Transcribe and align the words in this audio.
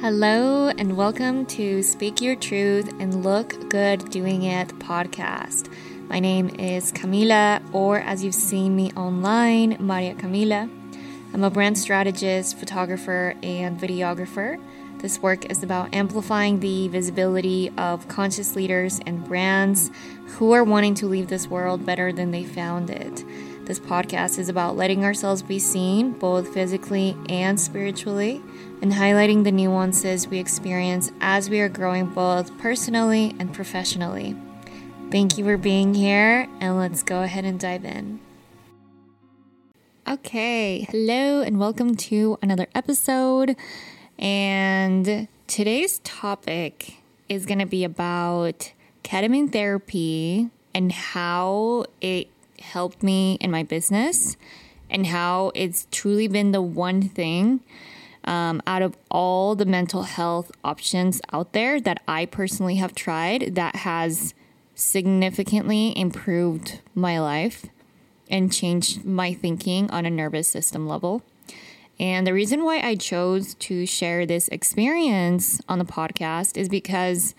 Hello, 0.00 0.68
and 0.68 0.96
welcome 0.96 1.44
to 1.46 1.82
Speak 1.82 2.20
Your 2.20 2.36
Truth 2.36 2.88
and 3.00 3.24
Look 3.24 3.68
Good 3.68 4.08
Doing 4.10 4.44
It 4.44 4.68
podcast. 4.78 5.68
My 6.08 6.20
name 6.20 6.50
is 6.50 6.92
Camila, 6.92 7.60
or 7.74 7.98
as 7.98 8.22
you've 8.22 8.32
seen 8.32 8.76
me 8.76 8.92
online, 8.92 9.76
Maria 9.80 10.14
Camila. 10.14 10.70
I'm 11.34 11.42
a 11.42 11.50
brand 11.50 11.76
strategist, 11.76 12.56
photographer, 12.56 13.34
and 13.42 13.76
videographer. 13.76 14.62
This 14.98 15.18
work 15.18 15.46
is 15.46 15.64
about 15.64 15.92
amplifying 15.92 16.60
the 16.60 16.86
visibility 16.86 17.72
of 17.76 18.06
conscious 18.06 18.54
leaders 18.54 19.00
and 19.04 19.24
brands 19.24 19.90
who 20.26 20.52
are 20.52 20.62
wanting 20.62 20.94
to 20.94 21.08
leave 21.08 21.26
this 21.26 21.48
world 21.48 21.84
better 21.84 22.12
than 22.12 22.30
they 22.30 22.44
found 22.44 22.88
it. 22.88 23.24
This 23.68 23.78
podcast 23.78 24.38
is 24.38 24.48
about 24.48 24.78
letting 24.78 25.04
ourselves 25.04 25.42
be 25.42 25.58
seen, 25.58 26.12
both 26.12 26.54
physically 26.54 27.14
and 27.28 27.60
spiritually, 27.60 28.40
and 28.80 28.90
highlighting 28.90 29.44
the 29.44 29.52
nuances 29.52 30.26
we 30.26 30.38
experience 30.38 31.12
as 31.20 31.50
we 31.50 31.60
are 31.60 31.68
growing 31.68 32.06
both 32.06 32.56
personally 32.56 33.36
and 33.38 33.52
professionally. 33.52 34.34
Thank 35.10 35.36
you 35.36 35.44
for 35.44 35.58
being 35.58 35.92
here, 35.92 36.48
and 36.60 36.78
let's 36.78 37.02
go 37.02 37.20
ahead 37.20 37.44
and 37.44 37.60
dive 37.60 37.84
in. 37.84 38.20
Okay, 40.08 40.86
hello, 40.90 41.42
and 41.42 41.60
welcome 41.60 41.94
to 41.96 42.38
another 42.40 42.68
episode. 42.74 43.54
And 44.18 45.28
today's 45.46 45.98
topic 45.98 46.94
is 47.28 47.44
going 47.44 47.58
to 47.58 47.66
be 47.66 47.84
about 47.84 48.72
ketamine 49.04 49.52
therapy 49.52 50.48
and 50.72 50.90
how 50.90 51.84
it 52.00 52.28
helped 52.60 53.02
me 53.02 53.38
in 53.40 53.50
my 53.50 53.62
business 53.62 54.36
and 54.90 55.06
how 55.06 55.52
it's 55.54 55.86
truly 55.90 56.28
been 56.28 56.52
the 56.52 56.62
one 56.62 57.02
thing 57.02 57.60
um, 58.24 58.60
out 58.66 58.82
of 58.82 58.96
all 59.10 59.54
the 59.54 59.64
mental 59.64 60.02
health 60.02 60.50
options 60.62 61.20
out 61.32 61.52
there 61.52 61.80
that 61.80 62.02
I 62.06 62.26
personally 62.26 62.76
have 62.76 62.94
tried 62.94 63.54
that 63.54 63.76
has 63.76 64.34
significantly 64.74 65.98
improved 65.98 66.80
my 66.94 67.18
life 67.18 67.66
and 68.30 68.52
changed 68.52 69.04
my 69.04 69.32
thinking 69.32 69.90
on 69.90 70.04
a 70.04 70.10
nervous 70.10 70.46
system 70.46 70.86
level. 70.86 71.22
And 71.98 72.26
the 72.26 72.34
reason 72.34 72.64
why 72.64 72.80
I 72.80 72.94
chose 72.94 73.54
to 73.54 73.86
share 73.86 74.24
this 74.24 74.48
experience 74.48 75.60
on 75.68 75.78
the 75.78 75.84
podcast 75.84 76.56
is 76.56 76.68
because 76.68 77.34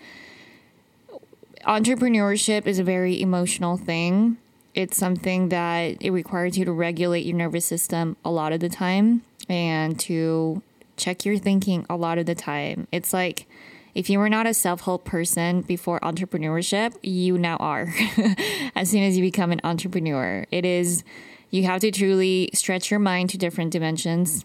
entrepreneurship 1.66 2.66
is 2.66 2.78
a 2.78 2.84
very 2.84 3.20
emotional 3.20 3.76
thing 3.76 4.36
it's 4.80 4.96
something 4.96 5.50
that 5.50 5.96
it 6.00 6.10
requires 6.10 6.56
you 6.56 6.64
to 6.64 6.72
regulate 6.72 7.26
your 7.26 7.36
nervous 7.36 7.66
system 7.66 8.16
a 8.24 8.30
lot 8.30 8.52
of 8.52 8.60
the 8.60 8.68
time 8.68 9.22
and 9.48 9.98
to 10.00 10.62
check 10.96 11.24
your 11.24 11.38
thinking 11.38 11.84
a 11.90 11.96
lot 11.96 12.18
of 12.18 12.26
the 12.26 12.34
time. 12.34 12.86
It's 12.90 13.12
like 13.12 13.46
if 13.94 14.08
you 14.08 14.18
were 14.18 14.28
not 14.28 14.46
a 14.46 14.54
self 14.54 14.82
help 14.82 15.04
person 15.04 15.62
before 15.62 16.00
entrepreneurship, 16.00 16.96
you 17.02 17.36
now 17.36 17.56
are 17.56 17.92
as 18.74 18.90
soon 18.90 19.02
as 19.02 19.16
you 19.16 19.22
become 19.22 19.52
an 19.52 19.60
entrepreneur. 19.64 20.46
It 20.50 20.64
is, 20.64 21.04
you 21.50 21.64
have 21.64 21.80
to 21.82 21.90
truly 21.90 22.50
stretch 22.54 22.90
your 22.90 23.00
mind 23.00 23.30
to 23.30 23.38
different 23.38 23.72
dimensions. 23.72 24.44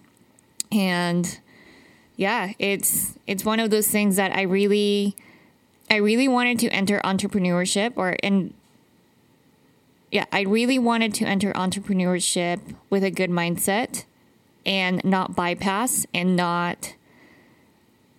And 0.71 1.39
yeah, 2.17 2.53
it's 2.59 3.13
it's 3.27 3.45
one 3.45 3.59
of 3.59 3.69
those 3.69 3.87
things 3.87 4.15
that 4.15 4.35
I 4.35 4.41
really 4.43 5.15
I 5.89 5.97
really 5.97 6.27
wanted 6.27 6.59
to 6.59 6.69
enter 6.69 6.99
entrepreneurship 7.01 7.93
or 7.95 8.15
and 8.23 8.53
yeah, 10.11 10.25
I 10.31 10.41
really 10.41 10.79
wanted 10.79 11.13
to 11.15 11.25
enter 11.25 11.51
entrepreneurship 11.53 12.59
with 12.89 13.03
a 13.03 13.11
good 13.11 13.29
mindset 13.29 14.05
and 14.65 15.03
not 15.03 15.35
bypass 15.35 16.05
and 16.13 16.35
not 16.35 16.95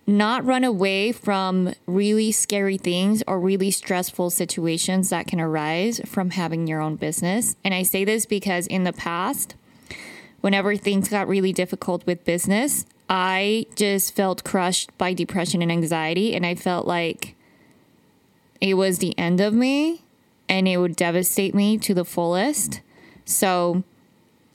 not 0.09 0.45
run 0.45 0.63
away 0.63 1.11
from 1.11 1.73
really 1.85 2.31
scary 2.31 2.77
things 2.77 3.21
or 3.27 3.37
really 3.41 3.69
stressful 3.69 4.29
situations 4.29 5.09
that 5.09 5.27
can 5.27 5.41
arise 5.41 5.99
from 6.05 6.29
having 6.29 6.65
your 6.65 6.79
own 6.79 6.95
business. 6.95 7.57
And 7.61 7.73
I 7.73 7.83
say 7.83 8.05
this 8.05 8.25
because 8.25 8.67
in 8.67 8.85
the 8.85 8.93
past, 8.93 9.55
whenever 10.39 10.77
things 10.77 11.09
got 11.09 11.27
really 11.27 11.51
difficult 11.51 12.05
with 12.05 12.23
business, 12.23 12.85
I 13.09 13.65
just 13.75 14.15
felt 14.15 14.45
crushed 14.45 14.97
by 14.97 15.13
depression 15.13 15.61
and 15.61 15.71
anxiety 15.71 16.33
and 16.33 16.45
I 16.45 16.55
felt 16.55 16.87
like 16.87 17.35
it 18.61 18.75
was 18.75 18.99
the 18.99 19.17
end 19.19 19.41
of 19.41 19.53
me 19.53 20.03
and 20.49 20.67
it 20.67 20.77
would 20.77 20.95
devastate 20.95 21.53
me 21.53 21.77
to 21.79 21.93
the 21.93 22.05
fullest. 22.05 22.81
So 23.25 23.83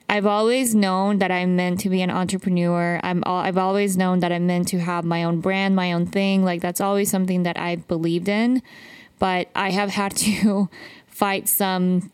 I've 0.09 0.27
always 0.27 0.75
known 0.75 1.19
that 1.19 1.31
I'm 1.31 1.57
meant 1.57 1.81
to 1.81 1.89
be 1.89 2.03
an 2.03 2.11
entrepreneur. 2.11 3.01
I'm 3.03 3.23
all, 3.25 3.41
I've 3.41 3.59
always 3.59 3.97
known 3.97 4.21
that 4.21 4.33
I'm 4.33 4.47
meant 4.47 4.69
to 4.69 4.79
have 4.79 5.05
my 5.05 5.25
own 5.25 5.41
brand, 5.41 5.77
my 5.77 5.93
own 5.93 6.07
thing. 6.07 6.45
Like 6.45 6.61
that's 6.61 6.81
always 6.81 7.11
something 7.11 7.45
that 7.45 7.59
I've 7.59 7.87
believed 7.89 8.29
in. 8.29 8.63
But 9.19 9.49
I 9.55 9.71
have 9.71 9.91
had 10.01 10.17
to 10.17 10.69
fight 11.07 11.49
some 11.49 12.11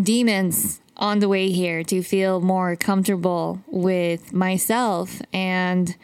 demons 0.00 0.80
on 0.96 1.18
the 1.18 1.28
way 1.28 1.50
here 1.50 1.82
to 1.84 2.02
feel 2.02 2.40
more 2.40 2.76
comfortable 2.76 3.60
with 3.66 4.32
myself 4.32 5.20
and 5.32 5.96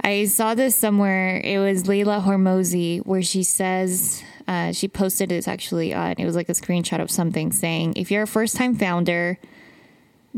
I 0.00 0.26
saw 0.26 0.54
this 0.54 0.76
somewhere. 0.76 1.40
It 1.42 1.58
was 1.58 1.88
Leila 1.88 2.22
Hormozi 2.24 3.04
where 3.04 3.22
she 3.22 3.42
says 3.42 4.22
uh, 4.48 4.72
she 4.72 4.88
posted 4.88 5.28
this 5.28 5.46
actually 5.46 5.92
on, 5.92 6.14
it 6.16 6.24
was 6.24 6.34
like 6.34 6.48
a 6.48 6.52
screenshot 6.52 7.00
of 7.00 7.10
something 7.10 7.52
saying, 7.52 7.92
if 7.96 8.10
you're 8.10 8.22
a 8.22 8.26
first 8.26 8.56
time 8.56 8.74
founder, 8.74 9.38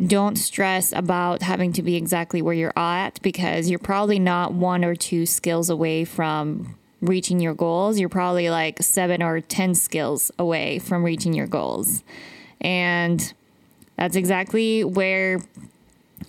don't 0.07 0.37
stress 0.37 0.93
about 0.93 1.43
having 1.43 1.73
to 1.75 1.83
be 1.83 1.95
exactly 1.95 2.43
where 2.43 2.55
you're 2.55 2.77
at 2.77 3.23
because 3.23 3.71
you're 3.71 3.79
probably 3.79 4.19
not 4.19 4.53
one 4.53 4.85
or 4.85 4.97
two 4.97 5.27
skills 5.27 5.71
away 5.71 6.05
from 6.05 6.75
reaching 7.01 7.39
your 7.39 7.55
goals. 7.55 8.01
You're 8.01 8.09
probably 8.09 8.51
like 8.51 8.83
seven 8.83 9.23
or 9.23 9.41
10 9.41 9.77
skills 9.77 10.33
away 10.39 10.81
from 10.81 11.05
reaching 11.05 11.33
your 11.33 11.47
goals. 11.47 12.03
And 12.61 13.33
that's 13.97 14.17
exactly 14.17 14.83
where 14.83 15.41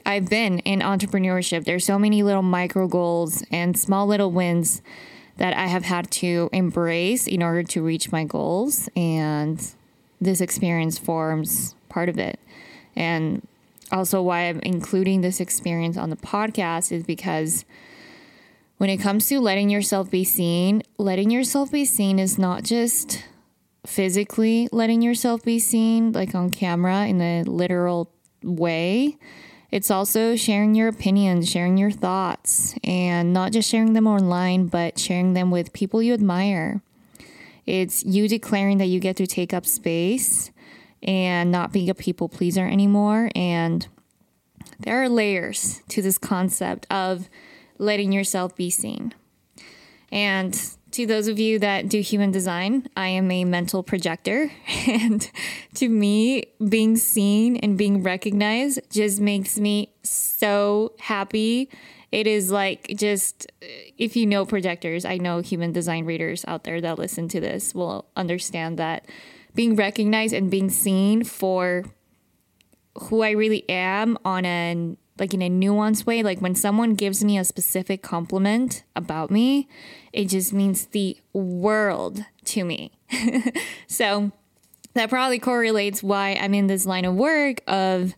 I've 0.06 0.30
been 0.30 0.60
in 0.60 0.82
entrepreneurship. 0.82 1.66
There's 1.66 1.86
so 1.86 1.98
many 1.98 2.22
little 2.22 2.44
micro 2.44 2.88
goals 2.88 3.44
and 3.52 3.78
small 3.78 4.06
little 4.06 4.32
wins 4.32 4.84
that 5.42 5.58
I 5.58 5.66
have 5.66 5.84
had 5.84 6.12
to 6.12 6.52
embrace 6.54 7.26
in 7.26 7.42
order 7.42 7.64
to 7.64 7.82
reach 7.82 8.12
my 8.12 8.26
goals. 8.26 8.88
And 8.96 9.60
this 10.22 10.40
experience 10.40 11.00
forms 11.00 11.74
part 11.90 12.10
of 12.10 12.20
it. 12.20 12.40
And 12.96 13.48
also, 13.92 14.22
why 14.22 14.42
I'm 14.42 14.60
including 14.60 15.22
this 15.22 15.40
experience 15.40 15.98
on 15.98 16.12
the 16.12 16.16
podcast 16.16 16.92
is 16.92 17.04
because 17.04 17.66
when 18.78 18.92
it 18.92 18.98
comes 18.98 19.30
to 19.30 19.40
letting 19.40 19.72
yourself 19.72 20.12
be 20.12 20.24
seen, 20.24 20.84
letting 21.00 21.32
yourself 21.32 21.72
be 21.72 21.86
seen 21.86 22.20
is 22.20 22.38
not 22.38 22.62
just 22.62 23.24
physically 23.84 24.70
letting 24.72 25.02
yourself 25.02 25.42
be 25.42 25.58
seen, 25.58 26.12
like 26.12 26.36
on 26.36 26.52
camera 26.52 27.08
in 27.08 27.20
a 27.20 27.42
literal 27.46 28.12
way. 28.44 29.18
It's 29.72 29.90
also 29.90 30.36
sharing 30.36 30.76
your 30.76 30.90
opinions, 30.90 31.50
sharing 31.50 31.78
your 31.78 31.92
thoughts, 31.92 32.76
and 32.84 33.32
not 33.32 33.54
just 33.54 33.70
sharing 33.70 33.94
them 33.94 34.06
online, 34.06 34.68
but 34.68 35.00
sharing 35.00 35.34
them 35.34 35.50
with 35.50 35.72
people 35.72 36.02
you 36.02 36.14
admire. 36.14 36.82
It's 37.66 38.04
you 38.04 38.28
declaring 38.28 38.80
that 38.80 38.88
you 38.88 39.00
get 39.00 39.16
to 39.18 39.28
take 39.28 39.54
up 39.54 39.66
space 39.66 40.52
and 41.02 41.52
not 41.52 41.72
being 41.72 41.90
a 41.90 41.96
people 41.96 42.28
pleaser 42.28 42.68
anymore. 42.68 43.32
And 43.34 43.88
there 44.80 45.02
are 45.02 45.08
layers 45.08 45.82
to 45.90 46.02
this 46.02 46.18
concept 46.18 46.86
of 46.92 47.30
letting 47.78 48.12
yourself 48.12 48.56
be 48.56 48.70
seen. 48.70 49.14
And 50.12 50.60
to 50.92 51.06
those 51.06 51.28
of 51.28 51.40
you 51.40 51.60
that 51.60 51.90
do 51.90 52.02
human 52.02 52.32
design, 52.32 52.88
I 52.98 53.08
am 53.08 53.32
a 53.32 53.46
mental 53.46 53.84
projector. 53.84 54.52
And 54.88 55.30
to 55.76 55.88
me, 55.88 56.46
being 56.68 56.98
seen 56.98 57.56
and 57.58 57.78
being 57.78 58.04
recognized 58.04 58.80
just 58.90 59.22
makes 59.22 59.58
me 59.58 59.94
so 60.04 60.94
happy. 61.00 61.70
It 62.12 62.28
is 62.28 62.52
like 62.52 62.88
just, 62.96 63.48
uh, 63.62 63.66
if 63.98 64.16
you 64.16 64.26
know 64.26 64.46
projectors, 64.46 65.06
I 65.06 65.18
know 65.18 65.40
human 65.40 65.72
design 65.72 66.06
readers 66.06 66.44
out 66.48 66.66
there 66.66 66.82
that 66.82 67.00
listen 67.00 67.30
to 67.30 67.40
this 67.40 67.74
will 67.74 68.06
understand 68.16 68.78
that 68.80 69.06
being 69.56 69.76
recognized 69.76 70.34
and 70.34 70.52
being 70.52 70.70
seen 70.70 71.24
for 71.24 71.86
who 73.04 73.22
I 73.22 73.32
really 73.32 73.68
am 73.70 74.18
on 74.26 74.46
an 74.46 74.98
like 75.20 75.34
in 75.34 75.42
a 75.42 75.50
nuanced 75.50 76.06
way. 76.06 76.24
Like 76.24 76.40
when 76.40 76.56
someone 76.56 76.96
gives 76.96 77.24
me 77.24 77.38
a 77.38 77.44
specific 77.44 78.02
compliment 78.02 78.84
about 78.96 79.32
me, 79.32 79.68
it 80.14 80.26
just 80.26 80.54
means 80.54 80.88
the 80.88 81.18
world 81.34 82.24
to 82.46 82.64
me. 82.64 82.92
so 83.88 84.32
that 84.94 85.10
probably 85.10 85.40
correlates 85.40 86.04
why 86.04 86.38
I'm 86.40 86.54
in 86.54 86.68
this 86.68 86.86
line 86.86 87.06
of 87.06 87.16
work 87.16 87.62
of 87.68 88.14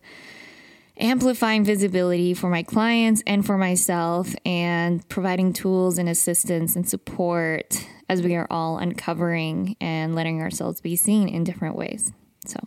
amplifying 0.96 1.64
visibility 1.64 2.34
for 2.34 2.48
my 2.48 2.62
clients 2.62 3.22
and 3.26 3.44
for 3.44 3.58
myself 3.58 4.34
and 4.44 5.06
providing 5.08 5.52
tools 5.52 5.98
and 5.98 6.08
assistance 6.08 6.76
and 6.76 6.88
support 6.88 7.84
as 8.08 8.22
we 8.22 8.36
are 8.36 8.46
all 8.50 8.78
uncovering 8.78 9.76
and 9.80 10.14
letting 10.14 10.40
ourselves 10.40 10.80
be 10.80 10.94
seen 10.94 11.28
in 11.28 11.42
different 11.42 11.74
ways. 11.74 12.12
So, 12.46 12.60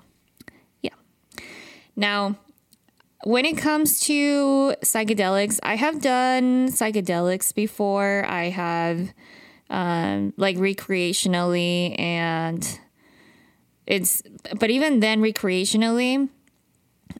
yeah. 0.81 0.95
Now, 1.95 2.37
when 3.23 3.45
it 3.45 3.57
comes 3.57 3.99
to 4.01 4.75
psychedelics, 4.83 5.59
I 5.63 5.75
have 5.75 6.01
done 6.01 6.69
psychedelics 6.69 7.53
before. 7.53 8.25
I 8.27 8.49
have 8.49 9.13
um, 9.69 10.33
like 10.37 10.57
recreationally, 10.57 11.99
and 11.99 12.79
it's 13.85 14.21
but 14.59 14.69
even 14.69 14.99
then, 14.99 15.21
recreationally, 15.21 16.29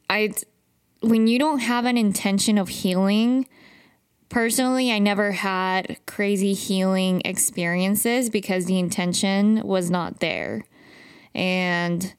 I 0.10 0.34
when 1.02 1.28
you 1.28 1.40
don't 1.40 1.60
have 1.60 1.86
an 1.86 1.98
intention 1.98 2.58
of 2.58 2.70
healing. 2.70 3.48
Personally, 4.30 4.92
I 4.92 5.00
never 5.00 5.32
had 5.32 5.98
crazy 6.06 6.54
healing 6.54 7.22
experiences 7.24 8.30
because 8.30 8.66
the 8.66 8.78
intention 8.78 9.66
was 9.66 9.90
not 9.90 10.20
there. 10.20 10.66
And 11.34 12.14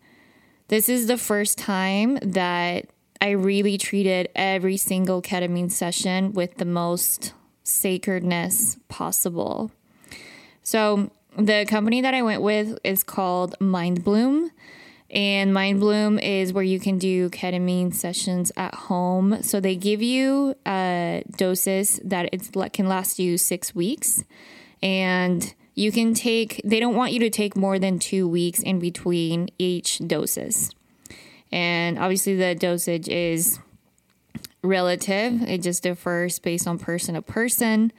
this 0.68 0.88
is 0.88 1.06
the 1.06 1.18
first 1.18 1.58
time 1.58 2.18
that 2.22 2.86
I 3.20 3.30
really 3.30 3.78
treated 3.78 4.28
every 4.34 4.76
single 4.76 5.22
ketamine 5.22 5.70
session 5.70 6.32
with 6.32 6.56
the 6.56 6.64
most 6.64 7.32
sacredness 7.64 8.78
possible. 8.88 9.70
So, 10.62 11.10
the 11.36 11.66
company 11.68 12.00
that 12.00 12.14
I 12.14 12.22
went 12.22 12.42
with 12.42 12.78
is 12.82 13.04
called 13.04 13.54
Mind 13.60 14.02
Bloom. 14.02 14.50
And 15.10 15.54
Mind 15.54 15.80
Bloom 15.80 16.18
is 16.18 16.52
where 16.52 16.64
you 16.64 16.78
can 16.78 16.98
do 16.98 17.30
ketamine 17.30 17.94
sessions 17.94 18.52
at 18.56 18.74
home. 18.74 19.42
So 19.42 19.60
they 19.60 19.76
give 19.76 20.02
you 20.02 20.54
doses 20.64 22.00
that 22.04 22.28
it 22.32 22.72
can 22.72 22.88
last 22.88 23.18
you 23.18 23.38
six 23.38 23.74
weeks. 23.74 24.24
And 24.82 25.54
you 25.74 25.92
can 25.92 26.12
take, 26.12 26.60
they 26.64 26.80
don't 26.80 26.96
want 26.96 27.12
you 27.12 27.20
to 27.20 27.30
take 27.30 27.56
more 27.56 27.78
than 27.78 27.98
two 27.98 28.28
weeks 28.28 28.60
in 28.60 28.80
between 28.80 29.48
each 29.58 29.98
doses. 30.06 30.74
And 31.50 31.98
obviously, 31.98 32.36
the 32.36 32.54
dosage 32.54 33.08
is 33.08 33.58
relative, 34.62 35.42
it 35.42 35.62
just 35.62 35.82
differs 35.82 36.38
based 36.38 36.66
on 36.66 36.78
person 36.78 37.14
to 37.14 37.22
person. 37.22 37.92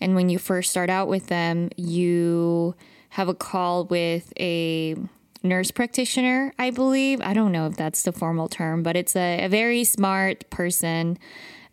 And 0.00 0.14
when 0.14 0.28
you 0.28 0.38
first 0.38 0.70
start 0.70 0.90
out 0.90 1.08
with 1.08 1.28
them, 1.28 1.70
you 1.76 2.74
have 3.10 3.28
a 3.28 3.34
call 3.34 3.84
with 3.84 4.32
a 4.38 4.96
nurse 5.42 5.70
practitioner, 5.70 6.52
I 6.58 6.70
believe. 6.70 7.20
I 7.20 7.34
don't 7.34 7.52
know 7.52 7.66
if 7.66 7.76
that's 7.76 8.02
the 8.02 8.12
formal 8.12 8.48
term, 8.48 8.82
but 8.82 8.96
it's 8.96 9.16
a, 9.16 9.44
a 9.44 9.48
very 9.48 9.84
smart 9.84 10.48
person 10.50 11.18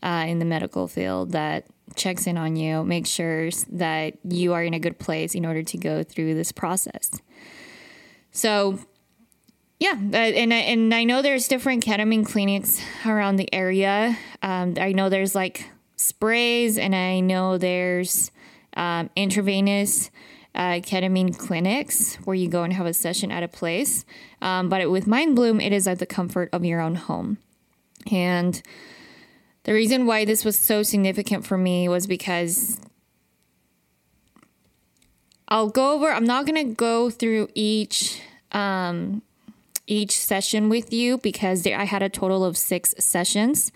uh, 0.01 0.25
in 0.27 0.39
the 0.39 0.45
medical 0.45 0.87
field 0.87 1.31
that 1.31 1.65
checks 1.95 2.27
in 2.27 2.37
on 2.37 2.55
you, 2.55 2.83
makes 2.83 3.09
sure 3.09 3.49
that 3.71 4.13
you 4.23 4.53
are 4.53 4.63
in 4.63 4.73
a 4.73 4.79
good 4.79 4.99
place 4.99 5.35
in 5.35 5.45
order 5.45 5.63
to 5.63 5.77
go 5.77 6.03
through 6.03 6.35
this 6.35 6.51
process. 6.51 7.11
So 8.31 8.79
yeah, 9.79 9.93
uh, 9.93 10.17
and 10.17 10.53
I, 10.53 10.57
and 10.57 10.93
I 10.93 11.05
know 11.05 11.21
there's 11.21 11.47
different 11.47 11.85
ketamine 11.85 12.25
clinics 12.25 12.81
around 13.05 13.37
the 13.37 13.51
area. 13.53 14.17
Um, 14.41 14.75
I 14.79 14.91
know 14.91 15.07
there's 15.09 15.35
like 15.35 15.69
sprays, 15.95 16.77
and 16.77 16.93
I 16.93 17.21
know 17.21 17.57
there's 17.57 18.31
um, 18.75 19.09
intravenous 19.15 20.11
uh, 20.53 20.81
ketamine 20.81 21.37
clinics 21.37 22.15
where 22.25 22.35
you 22.35 22.49
go 22.49 22.63
and 22.63 22.73
have 22.73 22.85
a 22.85 22.93
session 22.93 23.31
at 23.31 23.43
a 23.43 23.47
place. 23.47 24.03
Um, 24.41 24.67
but 24.67 24.89
with 24.91 25.07
Mind 25.07 25.35
Bloom, 25.35 25.61
it 25.61 25.71
is 25.71 25.87
at 25.87 25.99
the 25.99 26.05
comfort 26.05 26.49
of 26.51 26.65
your 26.65 26.81
own 26.81 26.95
home. 26.95 27.37
And 28.11 28.61
the 29.63 29.73
reason 29.73 30.05
why 30.05 30.25
this 30.25 30.43
was 30.43 30.59
so 30.59 30.83
significant 30.83 31.45
for 31.45 31.57
me 31.57 31.87
was 31.87 32.05
because 32.05 32.81
I'll 35.47 35.69
go 35.69 35.93
over. 35.93 36.11
I'm 36.11 36.25
not 36.25 36.45
to 36.47 36.63
go 36.63 37.09
through 37.09 37.49
each 37.55 38.21
um, 38.51 39.21
each 39.89 40.17
session 40.17 40.69
with 40.69 40.93
you 40.93 41.17
because 41.17 41.65
I 41.67 41.83
had 41.83 42.03
a 42.03 42.09
total 42.09 42.45
of 42.45 42.55
six 42.55 42.93
sessions. 42.99 43.71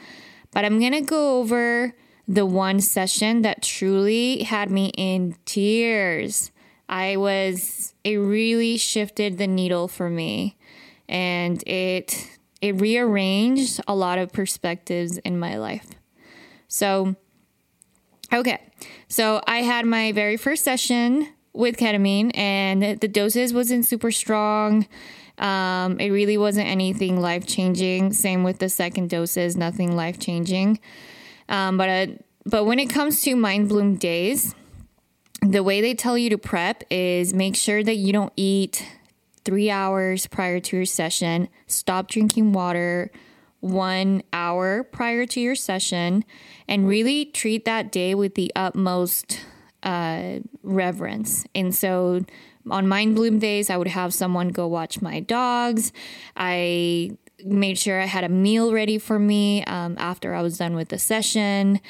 But 0.51 0.63
I'm 0.63 0.79
going 0.79 0.93
to 0.93 1.01
go 1.01 1.39
over 1.39 1.93
the 2.27 2.45
one 2.45 2.79
session 2.79 3.41
that 3.41 3.61
truly 3.61 4.43
had 4.43 4.71
me 4.71 4.91
in 4.95 5.35
tears. 5.45 6.51
I 6.87 7.17
was, 7.17 7.93
it 8.03 8.15
really 8.15 8.77
shifted 8.77 9.37
the 9.37 9.47
needle 9.47 9.87
for 9.87 10.09
me 10.09 10.55
and 11.09 11.65
it, 11.67 12.29
it 12.61 12.79
rearranged 12.79 13.81
a 13.87 13.95
lot 13.95 14.19
of 14.19 14.31
perspectives 14.31 15.17
in 15.19 15.39
my 15.39 15.57
life. 15.57 15.89
So, 16.67 17.15
okay. 18.31 18.61
So 19.07 19.41
I 19.47 19.63
had 19.63 19.85
my 19.85 20.11
very 20.11 20.37
first 20.37 20.63
session 20.63 21.27
with 21.53 21.77
ketamine 21.77 22.35
and 22.35 22.99
the 22.99 23.07
doses 23.07 23.53
wasn't 23.53 23.85
super 23.85 24.11
strong. 24.11 24.87
Um, 25.43 25.99
it 25.99 26.09
really 26.09 26.37
wasn't 26.37 26.67
anything 26.67 27.19
life 27.19 27.45
changing. 27.45 28.13
Same 28.13 28.43
with 28.43 28.59
the 28.59 28.69
second 28.69 29.09
doses, 29.09 29.57
nothing 29.57 29.95
life 29.95 30.17
changing. 30.17 30.79
Um, 31.49 31.77
but 31.77 31.89
uh, 31.89 32.07
but 32.45 32.63
when 32.63 32.79
it 32.79 32.87
comes 32.87 33.21
to 33.23 33.35
Mind 33.35 33.67
Bloom 33.69 33.95
days, 33.95 34.55
the 35.41 35.61
way 35.61 35.81
they 35.81 35.93
tell 35.93 36.17
you 36.17 36.29
to 36.29 36.37
prep 36.37 36.83
is 36.89 37.33
make 37.33 37.57
sure 37.57 37.83
that 37.83 37.95
you 37.95 38.13
don't 38.13 38.31
eat 38.37 38.87
three 39.43 39.69
hours 39.69 40.27
prior 40.27 40.61
to 40.61 40.77
your 40.77 40.85
session. 40.85 41.49
Stop 41.67 42.07
drinking 42.07 42.53
water 42.53 43.11
one 43.59 44.23
hour 44.31 44.83
prior 44.83 45.25
to 45.25 45.39
your 45.41 45.55
session, 45.55 46.23
and 46.67 46.87
really 46.87 47.25
treat 47.25 47.65
that 47.65 47.91
day 47.91 48.15
with 48.15 48.35
the 48.35 48.51
utmost 48.55 49.41
uh, 49.83 50.39
reverence. 50.63 51.45
And 51.53 51.75
so 51.75 52.25
on 52.69 52.87
Mind 52.87 53.15
Bloom 53.15 53.39
days, 53.39 53.69
I 53.69 53.77
would 53.77 53.87
have 53.87 54.13
someone 54.13 54.49
go 54.49 54.67
watch 54.67 55.01
my 55.01 55.19
dogs. 55.19 55.91
I 56.35 57.17
made 57.45 57.77
sure 57.77 57.99
I 57.99 58.05
had 58.05 58.23
a 58.23 58.29
meal 58.29 58.71
ready 58.71 58.97
for 58.97 59.19
me 59.19 59.63
um, 59.65 59.95
after 59.97 60.33
I 60.33 60.41
was 60.41 60.57
done 60.57 60.75
with 60.75 60.89
the 60.89 60.99
session. 60.99 61.81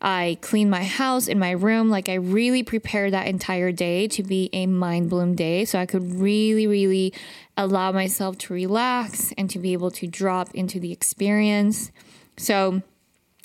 I 0.00 0.38
cleaned 0.40 0.70
my 0.70 0.84
house 0.84 1.28
in 1.28 1.38
my 1.38 1.50
room. 1.50 1.90
Like, 1.90 2.08
I 2.08 2.14
really 2.14 2.62
prepared 2.62 3.12
that 3.12 3.26
entire 3.26 3.72
day 3.72 4.08
to 4.08 4.22
be 4.22 4.48
a 4.52 4.66
Mind 4.66 5.10
Bloom 5.10 5.34
day 5.34 5.64
so 5.64 5.78
I 5.78 5.86
could 5.86 6.14
really, 6.14 6.66
really 6.66 7.12
allow 7.56 7.92
myself 7.92 8.38
to 8.38 8.54
relax 8.54 9.32
and 9.36 9.50
to 9.50 9.58
be 9.58 9.72
able 9.72 9.90
to 9.92 10.06
drop 10.06 10.54
into 10.54 10.80
the 10.80 10.92
experience. 10.92 11.92
So, 12.36 12.82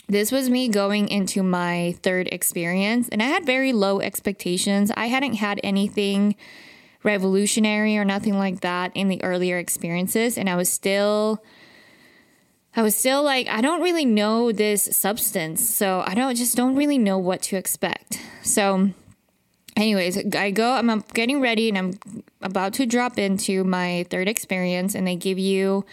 this 0.10 0.32
was 0.32 0.50
me 0.50 0.70
going 0.70 1.10
into 1.10 1.44
my 1.44 1.96
third 2.02 2.30
experience, 2.32 3.10
and 3.10 3.22
I 3.22 3.26
had 3.26 3.46
very 3.46 3.74
low 3.74 4.00
expectations. 4.00 4.90
I 4.96 5.08
hadn't 5.08 5.34
had 5.34 5.60
anything 5.64 6.38
revolutionary 7.08 7.98
or 7.98 8.06
nothing 8.06 8.38
like 8.38 8.60
that 8.60 8.92
in 8.94 9.08
the 9.08 9.24
earlier 9.24 9.58
experiences, 9.58 10.38
and 10.38 10.50
I 10.50 10.56
was 10.56 10.70
still. 10.70 11.44
I 12.76 12.84
was 12.84 12.96
still 12.96 13.24
like, 13.24 13.48
I 13.48 13.62
don't 13.62 13.82
really 13.82 14.06
know 14.06 14.52
this 14.52 14.84
substance, 14.96 15.68
so 15.68 16.04
I 16.06 16.14
don't 16.14 16.36
just 16.36 16.56
don't 16.56 16.76
really 16.76 17.00
know 17.00 17.18
what 17.18 17.42
to 17.44 17.56
expect. 17.56 18.22
So, 18.44 18.92
anyways, 19.76 20.36
I 20.36 20.52
go, 20.52 20.74
I'm 20.74 21.04
getting 21.16 21.42
ready, 21.42 21.70
and 21.70 21.78
I'm 21.80 22.24
about 22.44 22.74
to 22.74 22.86
drop 22.86 23.18
into 23.18 23.64
my 23.64 24.06
third 24.12 24.28
experience, 24.28 24.94
and 24.94 25.08
they 25.08 25.16
give 25.16 25.40
you 25.40 25.86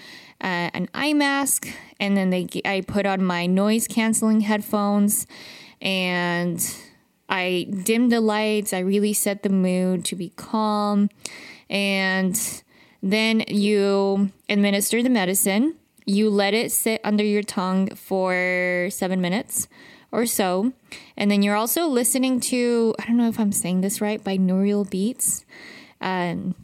uh, 0.42 0.68
an 0.74 0.90
eye 0.92 1.14
mask, 1.14 1.68
and 1.98 2.18
then 2.18 2.28
they 2.28 2.46
I 2.66 2.82
put 2.82 3.06
on 3.06 3.24
my 3.24 3.46
noise 3.46 3.88
canceling 3.88 4.42
headphones, 4.42 5.26
and 5.80 6.60
I 7.28 7.66
dimmed 7.84 8.12
the 8.12 8.20
lights. 8.20 8.72
I 8.72 8.80
really 8.80 9.12
set 9.12 9.42
the 9.42 9.48
mood 9.48 10.04
to 10.06 10.16
be 10.16 10.30
calm, 10.36 11.08
and 11.68 12.62
then 13.02 13.44
you 13.48 14.30
administer 14.48 15.02
the 15.02 15.10
medicine. 15.10 15.76
You 16.06 16.28
let 16.28 16.52
it 16.54 16.70
sit 16.70 17.00
under 17.02 17.24
your 17.24 17.42
tongue 17.42 17.88
for 17.94 18.88
seven 18.90 19.20
minutes 19.20 19.68
or 20.12 20.26
so. 20.26 20.72
And 21.16 21.30
then 21.30 21.42
you're 21.42 21.56
also 21.56 21.86
listening 21.86 22.40
to, 22.40 22.94
I 22.98 23.06
don't 23.06 23.16
know 23.16 23.28
if 23.28 23.40
I'm 23.40 23.52
saying 23.52 23.80
this 23.80 24.00
right, 24.00 24.22
binaural 24.22 24.88
beats. 24.88 25.44
Um, 26.00 26.54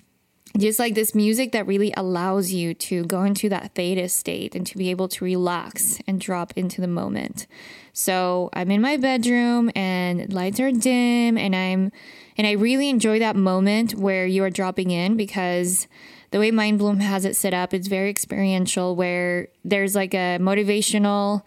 just 0.58 0.78
like 0.78 0.94
this 0.94 1.14
music 1.14 1.52
that 1.52 1.66
really 1.66 1.92
allows 1.96 2.52
you 2.52 2.74
to 2.74 3.04
go 3.04 3.22
into 3.22 3.48
that 3.48 3.74
theta 3.74 4.08
state 4.08 4.54
and 4.54 4.66
to 4.66 4.76
be 4.76 4.90
able 4.90 5.08
to 5.08 5.24
relax 5.24 6.00
and 6.06 6.20
drop 6.20 6.52
into 6.56 6.80
the 6.80 6.88
moment. 6.88 7.46
So 7.92 8.50
I'm 8.52 8.70
in 8.70 8.80
my 8.80 8.96
bedroom 8.96 9.70
and 9.74 10.32
lights 10.32 10.60
are 10.60 10.72
dim 10.72 11.38
and 11.38 11.54
I'm 11.54 11.92
and 12.36 12.46
I 12.46 12.52
really 12.52 12.88
enjoy 12.88 13.18
that 13.18 13.36
moment 13.36 13.94
where 13.94 14.26
you 14.26 14.42
are 14.44 14.50
dropping 14.50 14.90
in 14.90 15.16
because 15.16 15.86
the 16.30 16.38
way 16.38 16.50
Mind 16.50 16.78
Bloom 16.78 17.00
has 17.00 17.24
it 17.24 17.36
set 17.36 17.52
up, 17.52 17.74
it's 17.74 17.88
very 17.88 18.08
experiential 18.08 18.94
where 18.96 19.48
there's 19.64 19.94
like 19.94 20.14
a 20.14 20.38
motivational 20.40 21.42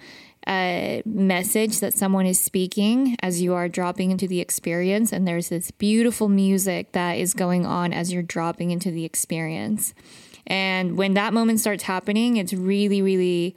a 0.47 1.01
message 1.05 1.79
that 1.79 1.93
someone 1.93 2.25
is 2.25 2.39
speaking 2.39 3.15
as 3.21 3.41
you 3.41 3.53
are 3.53 3.69
dropping 3.69 4.11
into 4.11 4.27
the 4.27 4.39
experience. 4.39 5.11
And 5.11 5.27
there's 5.27 5.49
this 5.49 5.71
beautiful 5.71 6.29
music 6.29 6.91
that 6.91 7.13
is 7.13 7.33
going 7.33 7.65
on 7.65 7.93
as 7.93 8.11
you're 8.11 8.23
dropping 8.23 8.71
into 8.71 8.91
the 8.91 9.05
experience. 9.05 9.93
And 10.45 10.97
when 10.97 11.13
that 11.13 11.33
moment 11.33 11.59
starts 11.59 11.83
happening, 11.83 12.37
it's 12.37 12.53
really, 12.53 13.01
really, 13.01 13.55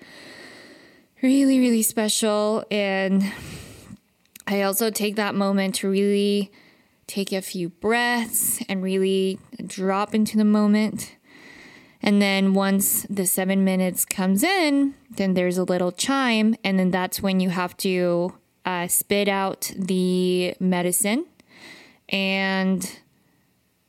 really, 1.22 1.58
really 1.58 1.82
special. 1.82 2.64
And 2.70 3.32
I 4.46 4.62
also 4.62 4.90
take 4.90 5.16
that 5.16 5.34
moment 5.34 5.74
to 5.76 5.90
really 5.90 6.52
take 7.08 7.32
a 7.32 7.42
few 7.42 7.68
breaths 7.68 8.62
and 8.68 8.82
really 8.82 9.38
drop 9.64 10.14
into 10.14 10.36
the 10.36 10.44
moment. 10.44 11.15
And 12.02 12.20
then 12.20 12.54
once 12.54 13.02
the 13.08 13.26
seven 13.26 13.64
minutes 13.64 14.04
comes 14.04 14.42
in, 14.42 14.94
then 15.10 15.34
there's 15.34 15.58
a 15.58 15.64
little 15.64 15.92
chime, 15.92 16.54
and 16.62 16.78
then 16.78 16.90
that's 16.90 17.22
when 17.22 17.40
you 17.40 17.50
have 17.50 17.76
to 17.78 18.34
uh, 18.64 18.86
spit 18.86 19.28
out 19.28 19.72
the 19.76 20.54
medicine, 20.60 21.26
and 22.08 22.98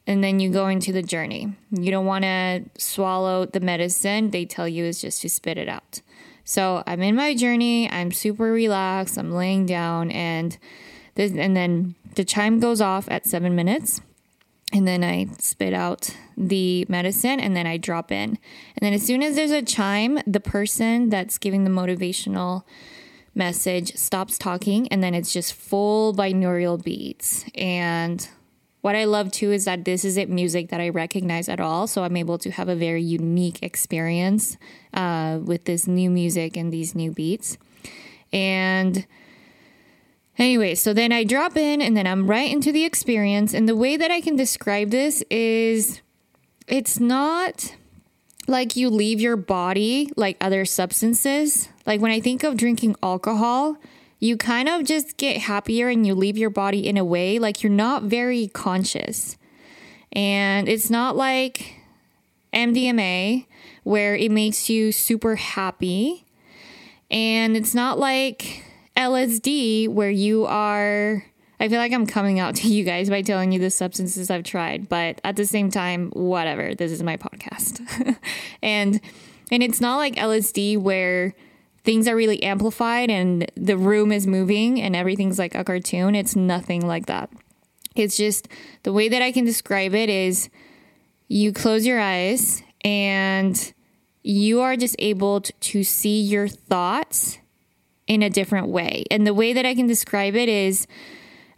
and 0.06 0.24
then 0.24 0.40
you 0.40 0.50
go 0.50 0.68
into 0.68 0.94
the 0.94 1.04
journey. 1.04 1.54
You 1.70 1.92
don't 1.92 2.06
want 2.06 2.24
to 2.24 2.64
swallow 2.78 3.46
the 3.46 3.60
medicine; 3.60 4.32
they 4.32 4.46
tell 4.46 4.68
you 4.68 4.86
is 4.86 5.02
just 5.02 5.22
to 5.22 5.30
spit 5.30 5.58
it 5.58 5.68
out. 5.68 6.02
So 6.46 6.84
I'm 6.88 7.02
in 7.02 7.16
my 7.16 7.36
journey. 7.36 7.92
I'm 7.92 8.12
super 8.12 8.52
relaxed. 8.52 9.18
I'm 9.18 9.32
laying 9.32 9.66
down, 9.66 10.12
and 10.12 10.58
this, 11.16 11.34
and 11.34 11.58
then 11.58 11.96
the 12.16 12.24
chime 12.24 12.60
goes 12.60 12.80
off 12.80 13.10
at 13.12 13.26
seven 13.26 13.54
minutes 13.54 14.02
and 14.74 14.88
then 14.88 15.04
I 15.04 15.28
spit 15.40 15.74
out 15.74 16.10
the 16.36 16.86
medicine 16.90 17.40
and 17.40 17.56
then 17.56 17.66
I 17.66 17.78
drop 17.78 18.12
in. 18.12 18.38
And 18.76 18.82
then 18.82 18.94
as 18.94 19.06
soon 19.06 19.24
as 19.24 19.36
there's 19.36 19.52
a 19.52 19.62
chime, 19.62 20.20
the 20.28 20.40
person 20.40 21.10
that's 21.10 21.38
giving 21.38 21.64
the 21.64 21.70
motivational 21.70 22.64
message 23.34 23.96
stops 23.96 24.38
talking 24.38 24.88
and 24.90 25.02
then 25.02 25.14
it's 25.14 25.32
just 25.32 25.54
full 25.54 26.14
binaural 26.14 26.84
beats. 26.84 27.46
And 27.56 28.28
what 28.82 28.96
I 28.96 29.06
love 29.06 29.32
too 29.32 29.52
is 29.52 29.66
that 29.66 29.86
this 29.86 30.04
isn't 30.04 30.30
music 30.30 30.70
that 30.70 30.82
I 30.82 30.90
recognize 30.90 31.48
at 31.48 31.60
all. 31.60 31.88
So 31.88 32.04
I'm 32.04 32.18
able 32.18 32.38
to 32.40 32.52
have 32.52 32.68
a 32.68 32.76
very 32.76 33.02
unique 33.02 33.60
experience 33.64 34.58
uh, 34.94 35.40
with 35.44 35.66
this 35.66 35.88
new 35.88 36.10
music 36.10 36.58
and 36.58 36.74
these 36.74 36.94
new 36.94 37.12
beats. 37.12 37.58
And 38.34 39.06
Anyway, 40.38 40.76
so 40.76 40.94
then 40.94 41.12
I 41.12 41.24
drop 41.24 41.58
in 41.58 41.82
and 41.82 41.98
then 41.98 42.06
I'm 42.06 42.30
right 42.30 42.52
into 42.52 42.72
the 42.72 42.86
experience. 42.86 43.54
And 43.54 43.68
the 43.68 43.76
way 43.76 43.98
that 43.98 44.12
I 44.12 44.22
can 44.22 44.36
describe 44.36 44.92
this 44.92 45.24
is 45.32 46.02
it's 46.68 47.00
not 47.00 47.76
like 48.48 48.76
you 48.76 48.90
leave 48.90 49.20
your 49.20 49.36
body 49.36 50.12
like 50.16 50.38
other 50.40 50.64
substances. 50.64 51.70
Like 51.86 52.02
when 52.02 52.12
I 52.12 52.20
think 52.20 52.44
of 52.44 52.56
drinking 52.56 52.96
alcohol, 53.02 53.78
you 54.20 54.38
kind 54.38 54.70
of 54.70 54.84
just 54.84 55.18
get 55.18 55.38
happier 55.38 55.90
and 55.90 56.06
you 56.06 56.14
leave 56.14 56.38
your 56.38 56.50
body 56.50 56.88
in 56.88 56.98
a 56.98 57.06
way 57.06 57.40
like 57.40 57.64
you're 57.64 57.72
not 57.72 58.04
very 58.04 58.48
conscious. 58.48 59.38
And 60.12 60.70
it's 60.70 60.90
not 60.90 61.16
like 61.16 61.76
MDMA 62.54 63.46
where 63.84 64.16
it 64.16 64.32
makes 64.32 64.70
you 64.70 64.92
super 64.92 65.36
happy. 65.36 66.26
And 67.10 67.56
it's 67.56 67.74
not 67.74 67.98
like 67.98 68.64
LSD, 68.98 69.88
where 69.90 70.10
you 70.10 70.46
are. 70.46 71.24
I 71.60 71.70
feel 71.70 71.78
like 71.78 71.94
I'm 71.94 72.08
coming 72.08 72.40
out 72.40 72.56
to 72.58 72.68
you 72.68 72.84
guys 72.84 73.10
by 73.10 73.22
telling 73.22 73.52
you 73.52 73.60
the 73.60 73.70
substances 73.70 74.30
I've 74.30 74.44
tried, 74.44 74.90
but 74.90 75.22
at 75.24 75.36
the 75.36 75.46
same 75.46 75.70
time, 75.70 76.10
whatever. 76.12 76.76
This 76.76 76.92
is 76.92 77.04
my 77.04 77.18
podcast. 77.18 78.18
and 78.62 79.00
and 79.52 79.64
it's 79.64 79.80
not 79.80 79.98
like 79.98 80.16
LSD 80.16 80.78
where 80.78 81.34
things 81.84 82.08
are 82.08 82.16
really 82.16 82.44
amplified 82.44 83.10
and 83.10 83.50
the 83.56 83.78
room 83.78 84.12
is 84.12 84.28
moving 84.28 84.82
and 84.82 84.94
everything's 84.94 85.40
like 85.40 85.56
a 85.56 85.64
cartoon. 85.64 86.16
It's 86.16 86.36
nothing 86.36 86.86
like 86.86 87.06
that. 87.06 87.30
It's 87.96 88.18
just 88.18 88.50
the 88.84 88.92
way 88.92 89.08
that 89.08 89.22
I 89.22 89.32
can 89.32 89.46
describe 89.46 89.94
it 89.94 90.10
is 90.10 90.50
you 91.30 91.54
close 91.54 91.86
your 91.86 92.00
eyes 92.00 92.62
and 92.82 93.74
you 94.22 94.60
are 94.60 94.76
just 94.76 94.98
able 95.00 95.42
to 95.42 95.84
see 95.84 96.20
your 96.22 96.50
thoughts 96.50 97.40
in 98.08 98.24
a 98.24 98.30
different 98.30 98.68
way. 98.68 99.04
And 99.12 99.28
the 99.28 99.34
way 99.34 99.54
that 99.54 99.66
I 99.66 99.76
can 99.76 99.88
describe 99.88 100.36
it 100.36 100.50
is 100.50 100.88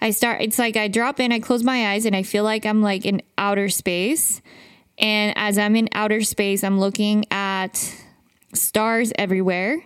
I 0.01 0.11
start, 0.11 0.41
it's 0.41 0.57
like 0.59 0.77
I 0.77 0.87
drop 0.87 1.19
in, 1.19 1.31
I 1.31 1.39
close 1.39 1.63
my 1.63 1.91
eyes, 1.91 2.05
and 2.05 2.15
I 2.15 2.23
feel 2.23 2.43
like 2.43 2.65
I'm 2.65 2.81
like 2.81 3.05
in 3.05 3.21
outer 3.37 3.69
space. 3.69 4.41
And 4.97 5.33
as 5.37 5.57
I'm 5.57 5.75
in 5.75 5.89
outer 5.93 6.21
space, 6.21 6.63
I'm 6.63 6.79
looking 6.79 7.25
at 7.31 7.93
stars 8.53 9.11
everywhere. 9.17 9.77